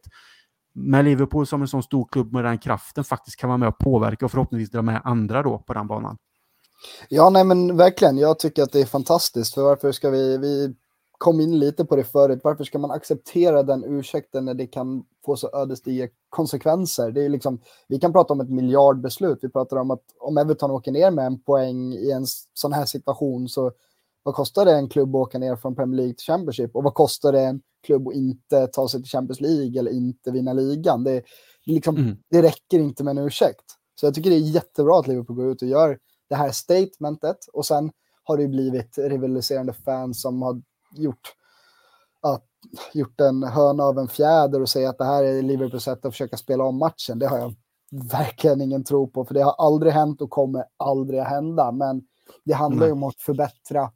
[0.75, 3.79] med Liverpool som en sån stor klubb med den kraften faktiskt kan vara med och
[3.79, 6.19] påverka och förhoppningsvis dra med andra då på den banan.
[7.09, 8.19] Ja, nej men verkligen.
[8.19, 9.55] Jag tycker att det är fantastiskt.
[9.55, 10.75] För varför ska vi, vi
[11.19, 15.05] kom in lite på det förut, varför ska man acceptera den ursäkten när det kan
[15.25, 17.11] få så ödesdigra konsekvenser?
[17.11, 20.71] Det är liksom, vi kan prata om ett miljardbeslut, vi pratar om att om Everton
[20.71, 23.73] åker ner med en poäng i en sån här situation så
[24.23, 26.95] vad kostar det en klubb att åka ner från Premier League till Championship och vad
[26.95, 31.05] kostar det en klubb att inte ta sig till Champions League eller inte vinna ligan?
[31.05, 31.23] Det,
[31.67, 32.17] liksom, mm.
[32.31, 33.65] det räcker inte med en ursäkt.
[34.01, 35.99] Så jag tycker det är jättebra att Liverpool går ut och gör
[36.29, 37.91] det här statementet och sen
[38.25, 41.35] har det blivit rivaliserande fans som har gjort,
[42.23, 42.45] att,
[42.93, 46.13] gjort en hörna av en fjäder och säga att det här är Liverpools sätt att
[46.13, 47.19] försöka spela om matchen.
[47.19, 47.55] Det har jag
[48.13, 51.73] verkligen ingen tro på, för det har aldrig hänt och kommer aldrig att hända.
[51.73, 52.03] Men
[52.45, 53.91] det handlar ju om att förbättra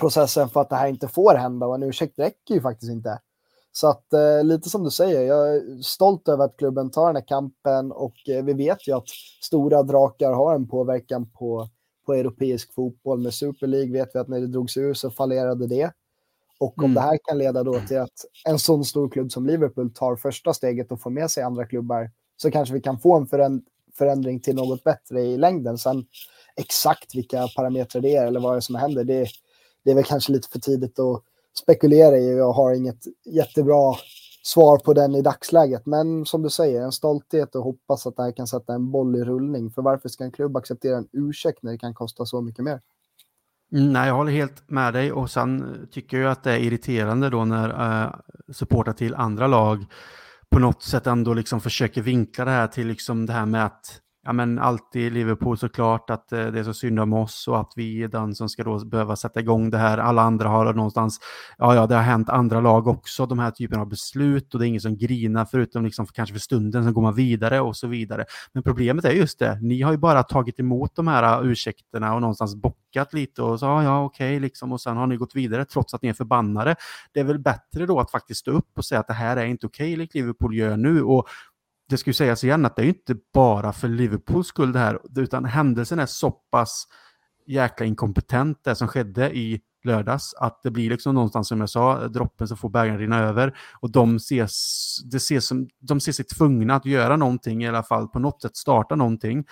[0.00, 3.18] processen för att det här inte får hända och en ursäkt räcker ju faktiskt inte.
[3.72, 7.16] Så att eh, lite som du säger, jag är stolt över att klubben tar den
[7.16, 9.08] här kampen och eh, vi vet ju att
[9.42, 11.68] stora drakar har en påverkan på,
[12.06, 13.20] på europeisk fotboll.
[13.20, 15.92] Med Super League vet vi att när det drogs ur så fallerade det.
[16.62, 16.94] Och om mm.
[16.94, 20.54] det här kan leda då till att en sån stor klubb som Liverpool tar första
[20.54, 23.26] steget och får med sig andra klubbar så kanske vi kan få en
[23.98, 25.78] förändring till något bättre i längden.
[25.78, 26.04] Sen
[26.56, 29.28] exakt vilka parametrar det är eller vad det är som händer, det,
[29.84, 31.22] det är väl kanske lite för tidigt att
[31.62, 32.36] spekulera i.
[32.36, 33.94] Jag har inget jättebra
[34.42, 35.86] svar på den i dagsläget.
[35.86, 39.16] Men som du säger, en stolthet och hoppas att det här kan sätta en boll
[39.16, 39.70] i rullning.
[39.70, 42.80] För varför ska en klubb acceptera en ursäkt när det kan kosta så mycket mer?
[43.74, 45.12] Nej, jag håller helt med dig.
[45.12, 48.14] Och sen eh, tycker jag att det är irriterande då när uh,
[48.48, 49.84] supportrar till andra lag
[50.50, 54.00] på något sätt ändå liksom försöker vinkla det här till liksom det här med att
[54.24, 57.72] ja, men alltid Liverpool såklart, att eh, det är så synd om oss och att
[57.76, 59.98] vi är den som ska då behöva sätta igång det här.
[59.98, 61.20] Alla andra har någonstans,
[61.58, 64.66] ja, ja, det har hänt andra lag också, de här typen av beslut och det
[64.66, 67.76] är ingen som grinar förutom liksom för, kanske för stunden, sen går man vidare och
[67.76, 68.24] så vidare.
[68.52, 72.14] Men problemet är just det, ni har ju bara tagit emot de här eh, ursäkterna
[72.14, 75.16] och någonstans bockat lite och så, ja, ja, okej, okay, liksom, och sen har ni
[75.16, 76.76] gått vidare trots att ni är förbannade.
[77.12, 79.44] Det är väl bättre då att faktiskt stå upp och säga att det här är
[79.44, 81.28] inte okej, okay, likt Liverpool gör nu och
[81.92, 84.98] det ska ju sägas igen att det är inte bara för Liverpools skull det här,
[85.16, 86.86] utan händelsen är så pass
[87.46, 92.08] jäkla inkompetent det som skedde i lördags, att det blir liksom någonstans som jag sa,
[92.08, 96.24] droppen som får bägaren rinna över och de ses, det ses som, de ser sig
[96.24, 99.44] tvungna att göra någonting i alla fall, på något sätt starta någonting.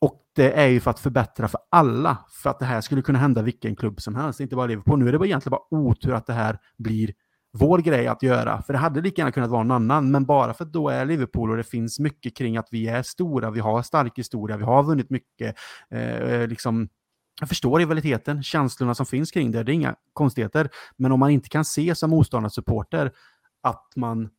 [0.00, 3.18] Och det är ju för att förbättra för alla, för att det här skulle kunna
[3.18, 4.98] hända vilken klubb som helst, inte bara Liverpool.
[4.98, 7.14] Nu är det bara egentligen bara otur att det här blir
[7.58, 8.62] vår grej att göra.
[8.62, 11.04] För det hade lika gärna kunnat vara någon annan, men bara för att då är
[11.04, 14.64] Liverpool och det finns mycket kring att vi är stora, vi har stark historia, vi
[14.64, 15.56] har vunnit mycket.
[15.90, 16.88] Eh, eh liksom,
[17.40, 20.68] jag förstår rivaliteten, känslorna som finns kring det, det är inga konstigheter.
[20.96, 23.12] Men om man inte kan se som motståndarsupporter
[23.62, 24.30] att man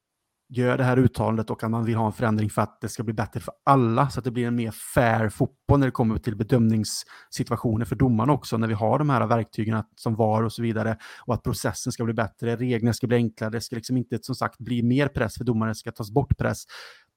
[0.49, 3.03] gör det här uttalandet och att man vill ha en förändring för att det ska
[3.03, 6.17] bli bättre för alla, så att det blir en mer fair fotboll när det kommer
[6.17, 10.61] till bedömningssituationer för domarna också, när vi har de här verktygen som VAR och så
[10.61, 14.19] vidare, och att processen ska bli bättre, reglerna ska bli enklare, det ska liksom inte
[14.21, 16.63] som sagt bli mer press för domarna, det ska tas bort press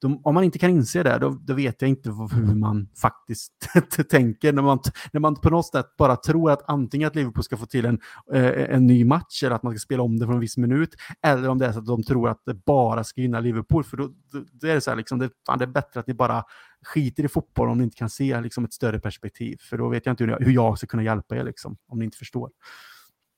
[0.00, 3.52] de, om man inte kan inse det, då, då, vet jag inte hur man faktiskt
[4.10, 4.52] tänker.
[4.52, 4.78] När man,
[5.12, 8.00] när man på något sätt bara tror att antingen att Liverpool ska få till en,
[8.34, 10.94] eh, en ny match eller att man ska spela om det från en viss minut,
[11.22, 13.84] eller om det är så att de tror att det bara ska gynna Liverpool.
[13.84, 16.06] För då, då, då är det så här, liksom, det, fan, det är bättre att
[16.06, 16.44] ni bara
[16.82, 19.56] skiter i fotboll om ni inte kan se liksom, ett större perspektiv.
[19.60, 21.98] För då vet jag inte hur jag, hur jag ska kunna hjälpa er, liksom, om
[21.98, 22.50] ni inte förstår.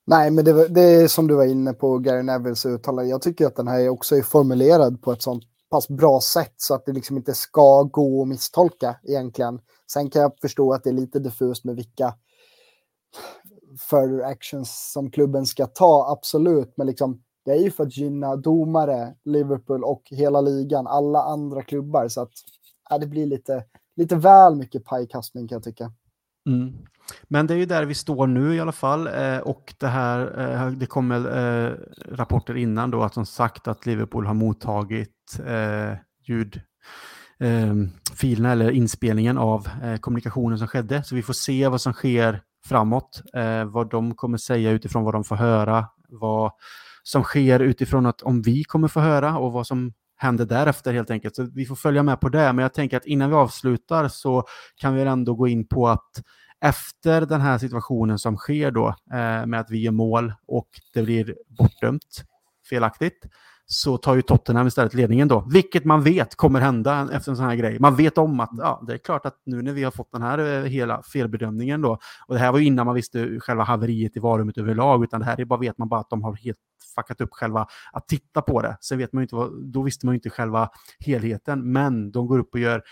[0.06, 3.10] Nej, men det, det är som du var inne på, Gary Nevilles uttalande.
[3.10, 6.74] Jag tycker att den här också är formulerad på ett sånt pass bra sätt så
[6.74, 9.60] att det liksom inte ska gå att misstolka egentligen.
[9.92, 12.14] Sen kan jag förstå att det är lite diffust med vilka
[13.90, 16.72] further actions som klubben ska ta, absolut.
[16.76, 21.62] Men liksom, det är ju för att gynna domare, Liverpool och hela ligan, alla andra
[21.62, 22.08] klubbar.
[22.08, 22.32] Så att
[22.90, 23.64] ja, det blir lite,
[23.96, 25.92] lite väl mycket pajkastning kan jag tycka.
[26.50, 26.72] Mm.
[27.28, 30.40] Men det är ju där vi står nu i alla fall eh, och det här,
[30.40, 31.72] eh, det kommer eh,
[32.12, 35.92] rapporter innan då att som sagt att Liverpool har mottagit eh,
[36.24, 41.04] ljudfilerna eh, eller inspelningen av eh, kommunikationen som skedde.
[41.04, 45.14] Så vi får se vad som sker framåt, eh, vad de kommer säga utifrån vad
[45.14, 46.52] de får höra, vad
[47.02, 49.92] som sker utifrån att om vi kommer få höra och vad som
[50.22, 51.36] händer därefter helt enkelt.
[51.36, 54.44] Så vi får följa med på det, men jag tänker att innan vi avslutar så
[54.76, 56.22] kan vi ändå gå in på att
[56.60, 61.02] efter den här situationen som sker då eh, med att vi gör mål och det
[61.02, 62.24] blir bortdömt
[62.70, 63.26] felaktigt
[63.72, 67.46] så tar ju Tottenham istället ledningen då, vilket man vet kommer hända efter en sån
[67.46, 67.78] här grej.
[67.78, 70.22] Man vet om att ja, det är klart att nu när vi har fått den
[70.22, 74.16] här eh, hela felbedömningen då, och det här var ju innan man visste själva haveriet
[74.16, 76.58] i varummet överlag, utan det här är bara vet man bara att de har helt
[76.94, 78.76] fuckat upp själva att titta på det.
[78.80, 82.26] Sen vet man ju inte vad, då visste man ju inte själva helheten, men de
[82.26, 82.82] går upp och gör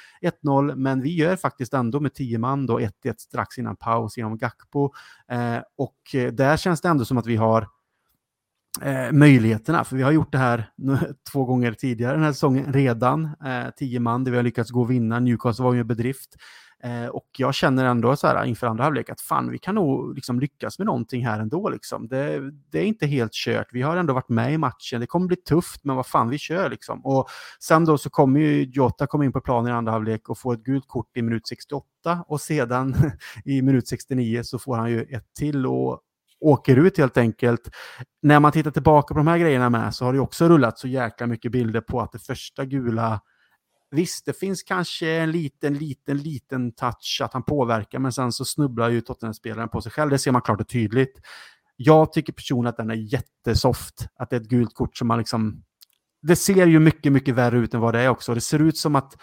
[0.44, 4.38] 1-0, men vi gör faktiskt ändå med 10 man då 1-1 strax innan paus genom
[4.38, 4.92] Gakpo.
[5.30, 7.68] Eh, och eh, där känns det ändå som att vi har
[8.82, 9.84] eh, möjligheterna.
[9.84, 10.70] För vi har gjort det här
[11.32, 13.24] två gånger tidigare den här säsongen redan.
[13.24, 15.20] Eh, tio man där vi har lyckats gå och vinna.
[15.20, 16.36] Newcastle var ju en bedrift.
[16.82, 20.14] Eh, och jag känner ändå så här inför andra halvlek att fan, vi kan nog
[20.14, 21.68] liksom lyckas med någonting här ändå.
[21.68, 22.08] Liksom.
[22.08, 23.66] Det, det, är inte helt kört.
[23.72, 25.00] Vi har ändå varit med i matchen.
[25.00, 27.06] Det kommer bli tufft, men vad fan, vi kör liksom.
[27.06, 27.28] Och
[27.60, 30.52] sen då så kommer ju Jota komma in på planen i andra halvlek och få
[30.52, 31.84] ett gult kort i minut 68
[32.28, 32.94] och sedan
[33.44, 36.00] i minut 69 så får han ju ett till och
[36.40, 37.70] åker ut helt enkelt.
[38.22, 40.88] När man tittar tillbaka på de här grejerna med så har det också rullat så
[40.88, 43.20] jäkla mycket bilder på att det första gula
[43.90, 48.44] Visst, det finns kanske en liten, liten, liten touch att han påverkar, men sen så
[48.44, 50.10] snubblar ju Tottenham-spelaren på sig själv.
[50.10, 51.20] Det ser man klart och tydligt.
[51.76, 54.08] Jag tycker personligen att den är jättesoft.
[54.18, 55.62] Att det är ett gult kort som man liksom...
[56.22, 58.34] Det ser ju mycket, mycket värre ut än vad det är också.
[58.34, 59.16] Det ser ut som att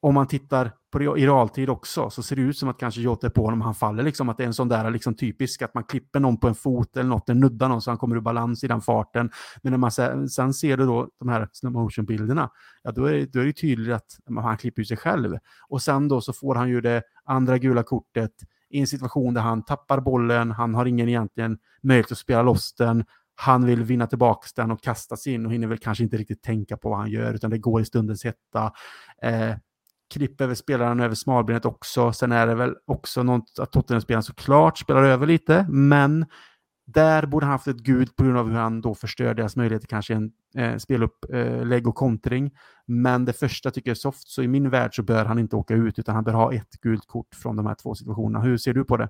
[0.00, 3.26] om man tittar på i realtid också så ser det ut som att kanske Jota
[3.26, 4.02] är på honom han faller.
[4.02, 6.54] Liksom, att det är en sån där liksom, typisk att man klipper någon på en
[6.54, 9.30] fot eller något, den nuddar någon så han kommer ur balans i den farten.
[9.62, 12.50] Men när man sen, sen ser du då de här slow motion-bilderna,
[12.82, 15.38] ja då är, då är det tydligt att han klipper sig själv.
[15.68, 18.32] Och sen då så får han ju det andra gula kortet
[18.70, 22.74] i en situation där han tappar bollen, han har ingen egentligen möjlighet att spela loss
[22.74, 23.04] den,
[23.40, 26.42] han vill vinna tillbaka den och kasta sig in och hinner väl kanske inte riktigt
[26.42, 28.72] tänka på vad han gör, utan det går i stundens hetta.
[29.22, 29.54] Eh,
[30.10, 32.12] klipp över spelaren över smalbenet också.
[32.12, 36.26] Sen är det väl också något att Tottenham-spelaren såklart spelar över lite, men
[36.86, 39.86] där borde han haft ett gud på grund av hur han då förstör deras möjligheter
[39.86, 42.50] kanske en eh, spelupplägg eh, och kontring.
[42.86, 45.56] Men det första tycker jag är soft, så i min värld så bör han inte
[45.56, 48.44] åka ut utan han bör ha ett gult kort från de här två situationerna.
[48.44, 49.08] Hur ser du på det?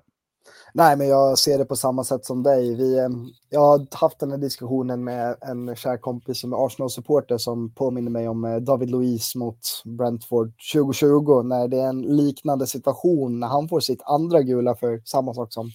[0.73, 2.75] Nej, men jag ser det på samma sätt som dig.
[2.75, 3.09] Vi, eh,
[3.49, 8.11] jag har haft den här diskussionen med en kär kompis som är Arsenal-supporter som påminner
[8.11, 13.47] mig om eh, David Luiz mot Brentford 2020 när det är en liknande situation när
[13.47, 15.71] han får sitt andra gula för samma sak som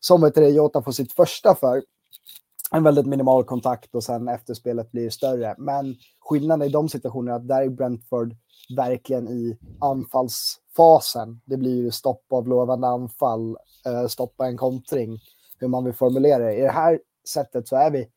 [0.00, 1.82] som vet det, Jota får sitt första för.
[2.70, 5.54] En väldigt minimal kontakt och sen efterspelet blir större.
[5.58, 8.36] Men skillnaden i de situationerna är att där är Brentford
[8.76, 11.40] verkligen i anfalls fasen.
[11.44, 13.56] Det blir ju stopp av lovande anfall,
[13.86, 15.18] eh, stoppa en kontring,
[15.58, 16.54] hur man vill formulera det.
[16.54, 18.08] I det här sättet så är vi,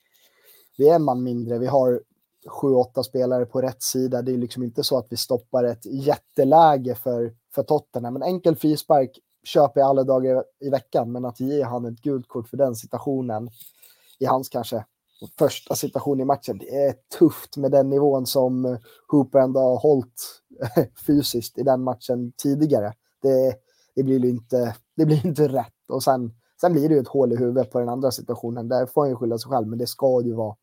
[0.77, 1.57] vi är en man mindre.
[1.57, 2.01] Vi har
[2.47, 4.21] sju, åtta spelare på rätt sida.
[4.21, 8.15] Det är liksom inte så att vi stoppar ett jätteläge för, för Tottenham.
[8.15, 12.27] En enkel frispark köper jag alla dagar i veckan, men att ge han ett gult
[12.27, 13.49] kort för den situationen
[14.19, 14.85] i hans kanske
[15.37, 19.77] första situation i matchen, det är tufft med den nivån som eh, Hooper ändå har
[19.77, 22.93] hållit eh, fysiskt i den matchen tidigare.
[23.21, 23.55] Det,
[23.95, 25.89] det, blir inte, det blir inte rätt.
[25.89, 28.67] Och sen, sen blir det ju ett hål i huvudet på den andra situationen.
[28.67, 30.55] Där får han ju skylla sig själv, men det ska ju vara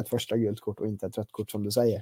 [0.00, 2.00] ett första gult kort och inte ett rött kort som du säger.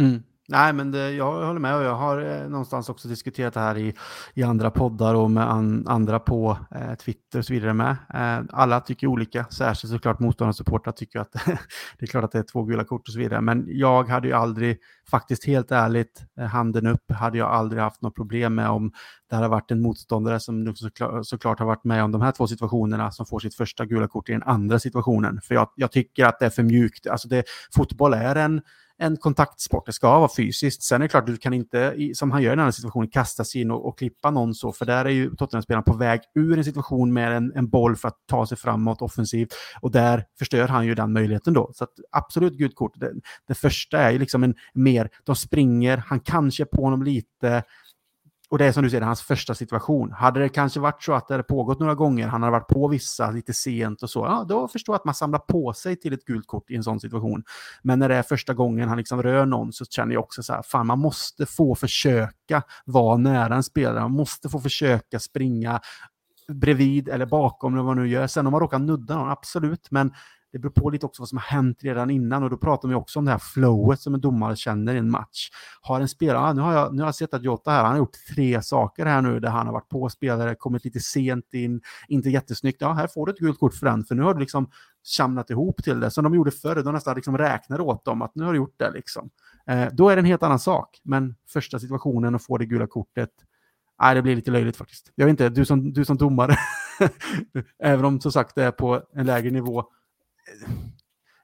[0.00, 0.22] Mm.
[0.48, 3.78] Nej, men det, jag håller med och jag har eh, någonstans också diskuterat det här
[3.78, 3.94] i,
[4.34, 7.96] i andra poddar och med an, andra på eh, Twitter och så vidare med.
[8.14, 11.32] Eh, alla tycker olika, särskilt såklart motståndarsupportrar tycker att
[11.98, 13.40] det är klart att det är två gula kort och så vidare.
[13.40, 14.78] Men jag hade ju aldrig,
[15.10, 18.92] faktiskt helt ärligt, eh, handen upp, hade jag aldrig haft något problem med om
[19.30, 22.46] det hade varit en motståndare som såklart, såklart har varit med om de här två
[22.46, 25.40] situationerna som får sitt första gula kort i den andra situationen.
[25.40, 27.06] För jag, jag tycker att det är för mjukt.
[27.06, 28.62] Alltså det, fotboll är en
[28.98, 29.86] en kontaktsport.
[29.86, 30.82] Det ska vara fysiskt.
[30.82, 33.44] Sen är det klart, du kan inte, som han gör i den här situationen, kasta
[33.44, 36.58] sig in och, och klippa någon så, för där är ju Tottenham-spelaren på väg ur
[36.58, 39.54] en situation med en, en boll för att ta sig framåt offensivt.
[39.80, 41.70] Och där förstör han ju den möjligheten då.
[41.74, 43.00] Så att, absolut gult kort.
[43.00, 43.12] Det,
[43.48, 47.62] det första är ju liksom en mer, de springer, han kanske är på honom lite,
[48.54, 50.12] och det är som du säger, hans första situation.
[50.12, 52.88] Hade det kanske varit så att det hade pågått några gånger, han hade varit på
[52.88, 56.12] vissa lite sent och så, ja, då förstår jag att man samlar på sig till
[56.12, 57.42] ett gult kort i en sån situation.
[57.82, 60.52] Men när det är första gången han liksom rör någon så känner jag också så
[60.52, 65.80] här, fan man måste få försöka vara nära en spelare, man måste få försöka springa
[66.48, 68.26] bredvid eller bakom eller vad man nu gör.
[68.26, 70.12] Sen om man råkar nudda någon, absolut, men
[70.54, 72.94] det beror på lite också vad som har hänt redan innan och då pratar vi
[72.94, 75.50] också om det här flowet som en domare känner i en match.
[75.80, 77.98] Har en spelare, nu, har jag, nu har jag sett att Jota här, han har
[77.98, 81.80] gjort tre saker här nu där han har varit på spelare, kommit lite sent in,
[82.08, 82.80] inte jättesnyggt.
[82.80, 84.70] Ja, här får du ett gult kort för den, för nu har du liksom
[85.02, 88.34] samlat ihop till det som de gjorde förr, de nästan liksom räknade åt dem att
[88.34, 89.30] nu har du gjort det liksom.
[89.66, 92.86] Eh, då är det en helt annan sak, men första situationen att få det gula
[92.86, 93.30] kortet,
[94.02, 95.12] Nej, det blir lite löjligt faktiskt.
[95.14, 96.56] Jag vet inte, du som, du som domare,
[97.78, 99.84] även om som sagt det är på en lägre nivå,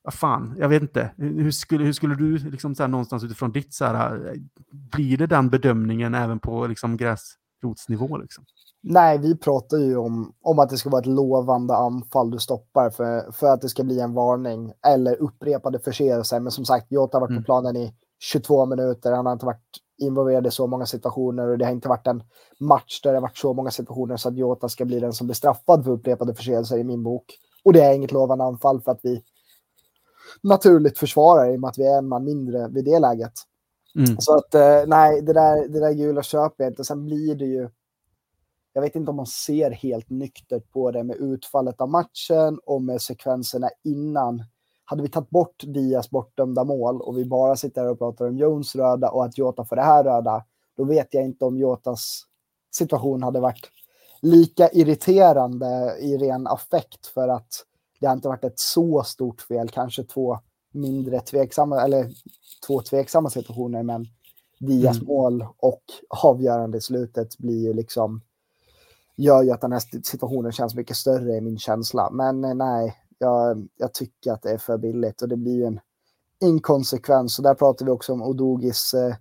[0.03, 1.11] vad fan, jag vet inte.
[1.16, 4.36] Hur skulle, hur skulle du liksom så här, någonstans utifrån ditt så här,
[4.92, 8.16] blir det den bedömningen även på liksom gräsrotsnivå?
[8.16, 8.44] Liksom?
[8.82, 12.90] Nej, vi pratar ju om, om att det ska vara ett lovande anfall du stoppar
[12.90, 16.40] för, för att det ska bli en varning eller upprepade förseelser.
[16.40, 17.42] Men som sagt, Jota har varit mm.
[17.42, 19.12] på planen i 22 minuter.
[19.12, 22.22] Han har inte varit involverad i så många situationer och det har inte varit en
[22.61, 25.26] match där det har varit så många situationer så att Jota ska bli den som
[25.26, 27.24] blir straffad för upprepade förseelser i min bok.
[27.65, 29.23] Och det är inget lovande anfall för att vi
[30.43, 33.33] naturligt försvarar i och med att vi är en man mindre vid det läget.
[33.97, 34.17] Mm.
[34.19, 36.85] Så att eh, nej, det där, det där gula köper jag inte.
[36.85, 37.69] Sen blir det ju,
[38.73, 42.83] jag vet inte om man ser helt nyktert på det med utfallet av matchen och
[42.83, 44.45] med sekvenserna innan.
[44.85, 48.37] Hade vi tagit bort Dias bortdömda mål och vi bara sitter här och pratar om
[48.37, 50.45] Jones röda och att Jota får det här röda,
[50.77, 52.23] då vet jag inte om Jotas
[52.71, 53.71] situation hade varit
[54.21, 57.66] lika irriterande i ren affekt för att
[58.01, 60.39] det har inte varit ett så stort fel, kanske två
[60.73, 62.11] mindre tveksamma, eller
[62.66, 64.07] två tveksamma situationer, men
[64.59, 65.07] Dias mm.
[65.07, 68.23] mål och avgörande i slutet blir ju liksom
[69.16, 72.11] gör ju att den här situationen känns mycket större i min känsla.
[72.11, 75.64] Men eh, nej, jag, jag tycker att det är för billigt och det blir ju
[75.64, 75.81] en
[76.41, 77.39] inkonsekvens.
[77.39, 79.14] Och där pratar vi också om Odogis eh,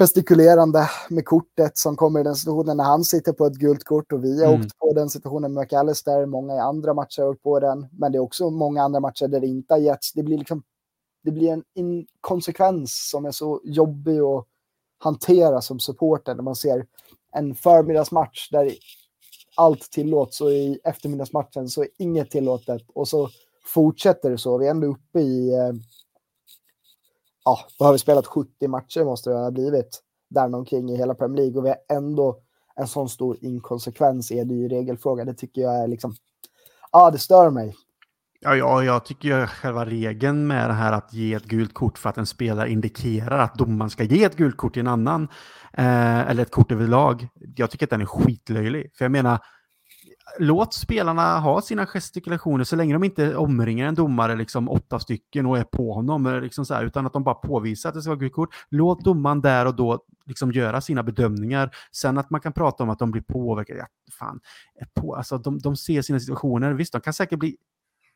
[0.00, 4.12] gestikulerande med kortet som kommer i den situationen när han sitter på ett gult kort
[4.12, 4.60] och vi har mm.
[4.60, 6.26] åkt på den situationen med McAllister.
[6.26, 9.28] Många i andra matcher har åkt på den, men det är också många andra matcher
[9.28, 10.12] där det inte har getts.
[10.12, 10.62] Det blir liksom
[11.24, 14.46] det blir en inkonsekvens som är så jobbig att
[14.98, 16.86] hantera som supporter när man ser
[17.32, 18.72] en förmiddagsmatch där
[19.56, 23.28] allt tillåts och i eftermiddagsmatchen så är inget tillåtet och så
[23.64, 24.58] fortsätter det så.
[24.58, 25.72] Vi är ändå uppe i eh,
[27.50, 31.14] ja, då har vi spelat 70 matcher måste det ha blivit där omkring i hela
[31.14, 32.40] Premier League och vi har ändå
[32.76, 35.24] en sån stor inkonsekvens i en ny regelfråga.
[35.24, 36.14] Det tycker jag är liksom,
[36.92, 37.74] ja det stör mig.
[38.40, 41.98] Ja, ja, jag tycker ju själva regeln med det här att ge ett gult kort
[41.98, 45.28] för att en spelare indikerar att domaren ska ge ett gult kort till en annan,
[45.72, 48.90] eh, eller ett kort överlag, jag tycker att den är skitlöjlig.
[48.98, 49.38] För jag menar,
[50.38, 55.46] låt spelarna ha sina gestikulationer så länge de inte omringar en domare, liksom åtta stycken
[55.46, 58.10] och är på honom, liksom så här, utan att de bara påvisar att det ska
[58.10, 58.54] vara gult kort.
[58.68, 61.70] Låt domaren där och då liksom göra sina bedömningar.
[61.92, 63.86] Sen att man kan prata om att de blir påverkade, ja,
[64.18, 64.40] fan,
[64.94, 66.72] på, alltså, de, de ser sina situationer.
[66.72, 67.56] Visst, de kan säkert bli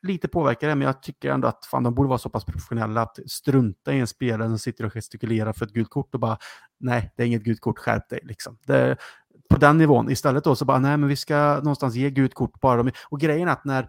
[0.03, 3.19] lite påverkade, men jag tycker ändå att fan, de borde vara så pass professionella att
[3.27, 6.39] strunta i en spelare som sitter och gestikulerar för ett gult kort och bara
[6.81, 8.21] nej, det är inget gult kort, skärp dig.
[8.23, 8.59] Liksom.
[8.67, 8.97] Det,
[9.51, 10.11] på den nivån.
[10.11, 12.90] Istället då så bara, nej men vi ska någonstans ge gult kort bara.
[13.09, 13.88] Och grejen är att när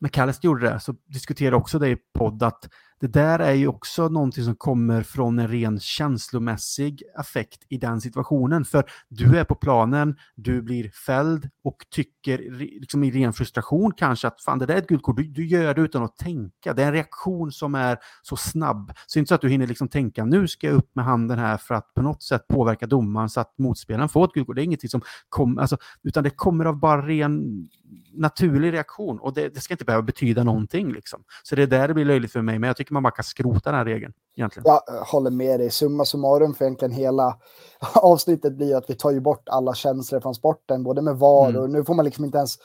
[0.00, 2.68] McAllister gjorde det så diskuterade också det i podd att
[3.00, 8.00] det där är ju också någonting som kommer från en ren känslomässig affekt i den
[8.00, 8.64] situationen.
[8.64, 12.38] För du är på planen, du blir fälld och tycker
[12.80, 15.46] liksom i ren frustration kanske att fan det där är ett gult kort, du, du,
[15.46, 16.74] gör det utan att tänka.
[16.74, 18.92] Det är en reaktion som är så snabb.
[19.06, 21.04] Så det är inte så att du hinner liksom tänka nu ska jag upp med
[21.04, 24.46] handen här för att på något sätt påverka domaren så att motspelaren får ett gult
[24.46, 24.56] kort.
[24.56, 27.68] Det är ingenting som kommer, alltså, utan det kommer av bara ren
[28.12, 30.92] naturlig reaktion och det, det, ska inte behöva betyda någonting.
[30.92, 31.24] Liksom.
[31.42, 33.24] Så det är där det blir löjligt för mig, men jag tycker man bara kan
[33.24, 34.12] skrota den här regeln.
[34.36, 34.64] Egentligen.
[34.66, 35.70] Jag håller med dig.
[35.70, 37.38] Summa summarum för egentligen hela
[37.94, 41.62] avsnittet blir att vi tar ju bort alla känslor från sporten, både med VAR mm.
[41.62, 42.58] och nu får man liksom inte ens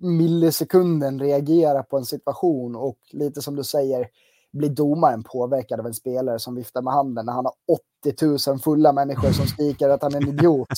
[0.00, 4.06] millisekunden reagera på en situation och lite som du säger,
[4.52, 7.54] blir domaren påverkad av en spelare som viftar med handen när han har
[8.42, 10.68] 80 000 fulla människor som skriker att han är en idiot.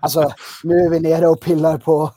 [0.00, 0.30] Alltså,
[0.64, 2.10] nu är vi nere och pillar på,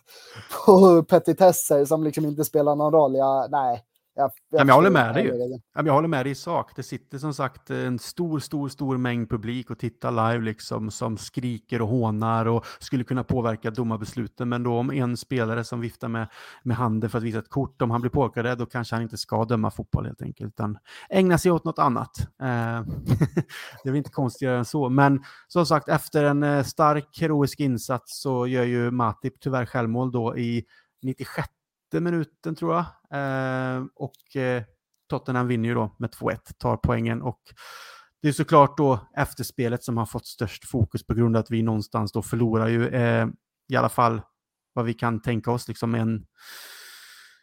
[0.66, 3.16] på petitesser som liksom inte spelar någon roll.
[3.16, 3.84] Jag, nej,
[4.18, 5.61] jag, jag, jag håller med dig.
[5.74, 6.76] Jag håller med dig i sak.
[6.76, 11.18] Det sitter som sagt en stor, stor, stor mängd publik och tittar live liksom som
[11.18, 14.49] skriker och hånar och skulle kunna påverka domarbesluten.
[14.49, 16.28] Men då om en spelare som viftar med,
[16.63, 19.18] med handen för att visa ett kort, om han blir påverkad, då kanske han inte
[19.18, 20.78] ska döma fotboll helt enkelt, utan
[21.09, 22.20] ägna sig åt något annat.
[22.20, 22.28] Eh,
[23.84, 24.89] det är väl inte konstigare än så.
[24.89, 30.11] Men som sagt, efter en eh, stark heroisk insats så gör ju Matip tyvärr självmål
[30.11, 30.65] då i
[31.01, 31.47] 96
[31.94, 32.86] minuten tror jag.
[33.12, 34.64] Eh, och eh,
[35.10, 37.42] Tottenham vinner ju då med 2-1, tar poängen och
[38.22, 41.64] det är såklart då efterspelet som har fått störst fokus på grund av att vi
[41.64, 43.28] någonstans då förlorar ju eh,
[43.70, 44.22] i alla fall
[44.74, 46.26] vad vi kan tänka oss, liksom en,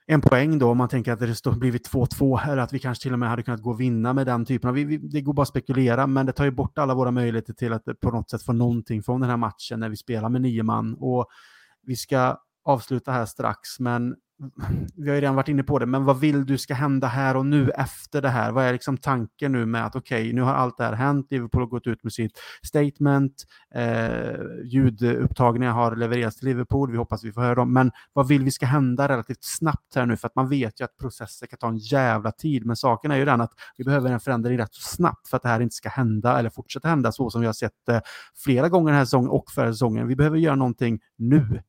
[0.07, 3.03] en poäng då om man tänker att det står blivit 2-2 eller att vi kanske
[3.03, 5.21] till och med hade kunnat gå och vinna med den typen av, vi, vi, det
[5.21, 8.11] går bara att spekulera, men det tar ju bort alla våra möjligheter till att på
[8.11, 11.27] något sätt få någonting från den här matchen när vi spelar med nio man och
[11.83, 14.17] vi ska avsluta här strax, men
[14.97, 17.37] vi har ju redan varit inne på det, men vad vill du ska hända här
[17.37, 18.53] och nu efter det här?
[18.53, 21.27] Vad är liksom tanken nu med att okej, okay, nu har allt det här hänt,
[21.31, 27.25] Liverpool har gått ut med sitt statement, eh, ljudupptagningar har levererats till Liverpool, vi hoppas
[27.25, 30.17] vi får höra dem, men vad vill vi ska hända relativt snabbt här nu?
[30.17, 33.17] För att man vet ju att processer kan ta en jävla tid, men saken är
[33.17, 35.89] ju den att vi behöver en förändring rätt snabbt för att det här inte ska
[35.89, 38.01] hända eller fortsätta hända så som vi har sett eh,
[38.45, 40.09] flera gånger den här säsongen och förra säsongen.
[40.09, 41.63] Vi behöver göra någonting nu.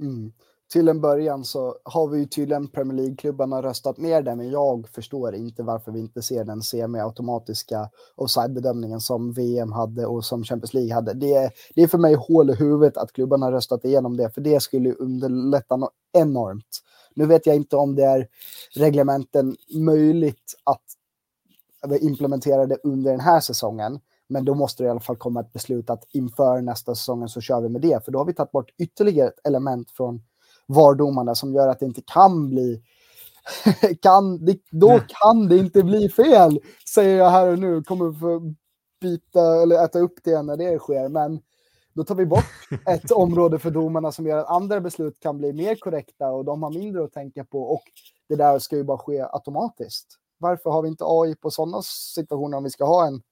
[0.00, 0.32] Mm
[0.72, 4.88] till en början så har vi ju tydligen Premier League-klubbarna röstat ner det, men jag
[4.88, 10.74] förstår inte varför vi inte ser den semi-automatiska offside-bedömningen som VM hade och som Champions
[10.74, 11.14] League hade.
[11.14, 14.40] Det är, det är för mig hål i huvudet att klubbarna röstat igenom det, för
[14.40, 16.82] det skulle underlätta något enormt.
[17.14, 18.28] Nu vet jag inte om det är
[18.74, 20.82] reglementen möjligt att
[22.00, 25.52] implementera det under den här säsongen, men då måste det i alla fall komma ett
[25.52, 28.52] beslut att inför nästa säsong så kör vi med det, för då har vi tagit
[28.52, 30.22] bort ytterligare ett element från
[30.66, 32.82] VAR-domarna som gör att det inte kan bli
[34.02, 36.60] kan, det, då kan det inte bli fel,
[36.94, 37.82] säger jag här och nu.
[37.82, 38.54] Kommer få
[39.00, 41.08] byta eller äta upp det när det sker.
[41.08, 41.40] Men
[41.94, 42.44] då tar vi bort
[42.86, 46.62] ett område för domarna som gör att andra beslut kan bli mer korrekta och de
[46.62, 47.62] har mindre att tänka på.
[47.62, 47.84] Och
[48.28, 50.06] det där ska ju bara ske automatiskt.
[50.38, 53.22] Varför har vi inte AI på sådana situationer om vi ska ha en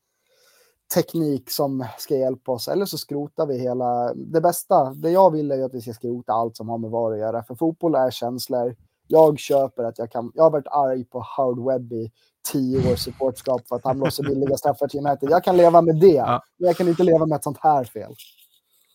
[0.94, 4.14] teknik som ska hjälpa oss, eller så skrotar vi hela...
[4.14, 7.12] Det bästa, det jag vill är att vi ska skrota allt som har med VAR
[7.12, 8.76] att göra, för fotboll är känslor.
[9.06, 10.32] Jag köper att jag kan...
[10.34, 12.12] Jag har varit arg på Howard Webb i
[12.52, 15.30] tio års supportskap för att han blåser billiga straffar till United.
[15.30, 16.42] Jag kan leva med det, ja.
[16.58, 18.14] men jag kan inte leva med ett sånt här fel.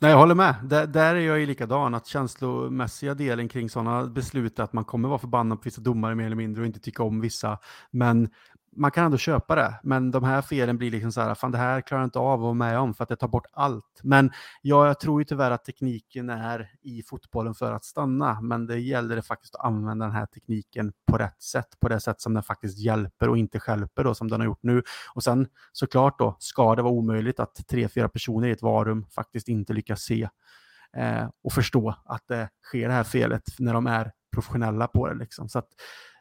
[0.01, 0.55] Nej, jag håller med.
[0.63, 5.09] Där, där är jag ju likadan, att känslomässiga delen kring sådana beslut, att man kommer
[5.09, 7.57] vara förbannad på vissa domare mer eller mindre och inte tycka om vissa.
[7.91, 8.29] Men
[8.71, 11.57] man kan ändå köpa det, men de här felen blir liksom så här, fan det
[11.57, 13.99] här klarar jag inte av att vara med om för att det tar bort allt.
[14.03, 18.67] Men ja, jag tror ju tyvärr att tekniken är i fotbollen för att stanna, men
[18.67, 22.21] det gäller det faktiskt att använda den här tekniken på rätt sätt, på det sätt
[22.21, 24.83] som den faktiskt hjälper och inte skälper då som den har gjort nu.
[25.13, 29.05] Och sen såklart då, ska det vara omöjligt att tre, fyra personer i ett varum
[29.15, 30.29] faktiskt inte lyckas se
[30.97, 35.15] eh, och förstå att det sker det här felet när de är professionella på det.
[35.15, 35.49] Liksom.
[35.49, 35.67] Så att,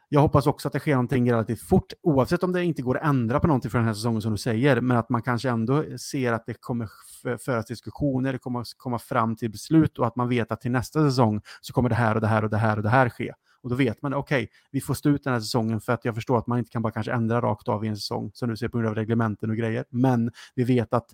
[0.09, 3.03] jag hoppas också att det sker någonting relativt fort, oavsett om det inte går att
[3.03, 5.97] ändra på någonting för den här säsongen som du säger, men att man kanske ändå
[5.97, 6.89] ser att det kommer
[7.37, 11.09] föras diskussioner, det kommer komma fram till beslut och att man vet att till nästa
[11.09, 13.33] säsong så kommer det här och det här och det här och det här ske.
[13.61, 16.05] Och då vet man, okej, okay, vi får stå ut den här säsongen för att
[16.05, 18.49] jag förstår att man inte kan bara kanske ändra rakt av i en säsong, som
[18.49, 19.85] du ser på grund av reglementen och grejer.
[19.89, 21.09] Men vi vet att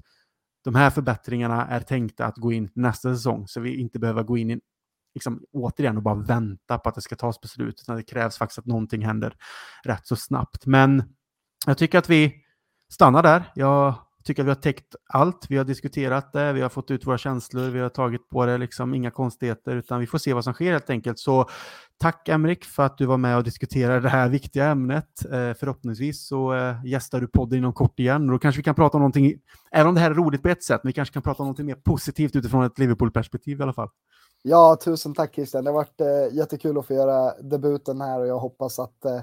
[0.63, 4.37] de här förbättringarna är tänkta att gå in nästa säsong, så vi inte behöver gå
[4.37, 4.59] in i
[5.15, 8.59] liksom, återigen och bara vänta på att det ska tas beslut, utan det krävs faktiskt
[8.59, 9.35] att någonting händer
[9.83, 10.65] rätt så snabbt.
[10.65, 11.03] Men
[11.65, 12.35] jag tycker att vi
[12.89, 13.51] stannar där.
[13.55, 13.95] Jag
[14.25, 15.45] tycker att vi har täckt allt.
[15.49, 18.57] Vi har diskuterat det, vi har fått ut våra känslor, vi har tagit på det,
[18.57, 21.19] liksom inga konstigheter, utan vi får se vad som sker helt enkelt.
[21.19, 21.49] Så
[21.97, 25.25] tack Emrik för att du var med och diskuterade det här viktiga ämnet.
[25.25, 28.75] Eh, förhoppningsvis så eh, gästar du podden inom kort igen och då kanske vi kan
[28.75, 29.33] prata om någonting,
[29.71, 31.45] även om det här är roligt på ett sätt, men vi kanske kan prata om
[31.45, 33.89] någonting mer positivt utifrån ett Liverpool-perspektiv i alla fall.
[34.47, 35.63] Ja, tusen tack Christian.
[35.63, 39.21] Det har varit eh, jättekul att få göra debuten här och jag hoppas att, eh,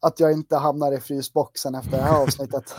[0.00, 2.74] att jag inte hamnar i frysboxen efter det här avsnittet.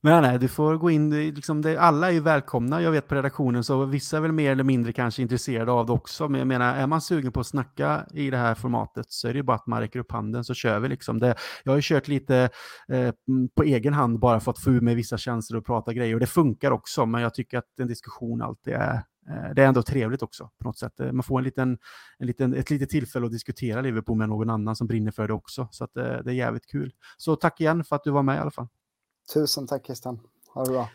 [0.00, 3.14] Men nej, du får gå in, liksom det, alla är ju välkomna, jag vet på
[3.14, 6.28] redaktionen, så vissa är väl mer eller mindre kanske intresserade av det också.
[6.28, 9.32] Men jag menar, är man sugen på att snacka i det här formatet så är
[9.32, 11.18] det ju bara att man räcker upp handen så kör vi liksom.
[11.18, 11.34] Det,
[11.64, 12.48] jag har ju kört lite
[12.88, 13.14] eh,
[13.56, 16.20] på egen hand bara för att få ur mig vissa känslor och prata grejer och
[16.20, 19.82] det funkar också, men jag tycker att en diskussion alltid är Eh, det är ändå
[19.82, 21.00] trevligt också på något sätt.
[21.00, 21.78] Eh, man får en liten,
[22.18, 25.34] en liten, ett litet tillfälle att diskutera Liverpool med någon annan som brinner för det
[25.34, 25.68] också.
[25.70, 26.94] Så att, eh, det är jävligt kul.
[27.16, 28.68] Så tack igen för att du var med i alla fall.
[29.34, 30.20] Tusen tack Christian.
[30.54, 30.88] Ha det bra.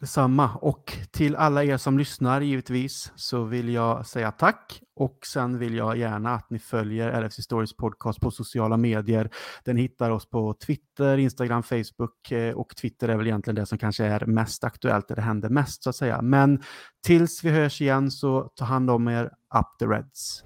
[0.00, 0.50] Detsamma.
[0.54, 4.82] Och till alla er som lyssnar givetvis så vill jag säga tack.
[4.96, 9.30] Och sen vill jag gärna att ni följer LFC Stories podcast på sociala medier.
[9.64, 13.78] Den hittar oss på Twitter, Instagram, Facebook eh, och Twitter är väl egentligen det som
[13.78, 16.22] kanske är mest aktuellt, där det händer mest så att säga.
[16.22, 16.62] Men
[17.06, 19.24] tills vi hörs igen så ta hand om er.
[19.58, 20.44] Up the Reds!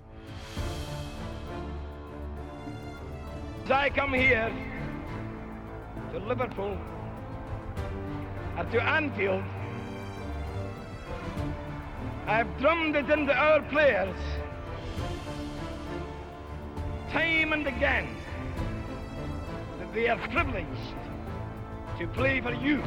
[3.64, 4.52] I come here
[6.12, 7.01] to Liverpool
[8.56, 9.42] at to Anfield,
[12.26, 14.16] I've drummed it into our players
[17.10, 18.08] time and again
[19.78, 20.94] that they are privileged
[21.98, 22.82] to play for you.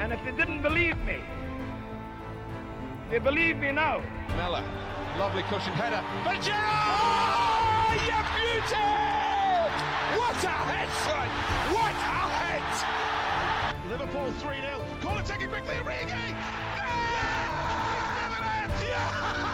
[0.00, 1.18] And if they didn't believe me,
[3.10, 4.02] they believe me now.
[4.36, 4.93] Miller.
[5.18, 6.02] Lovely cushion header.
[6.24, 8.00] But Gerrard!
[8.02, 8.82] You beauty!
[10.18, 11.28] What a head, son!
[11.70, 12.66] What a head!
[13.88, 14.80] Liverpool 3 0.
[15.00, 15.76] Call it taking quickly.
[15.76, 16.34] Origi!
[16.74, 17.54] Yeah!
[18.82, 19.44] yeah!
[19.46, 19.53] Oh!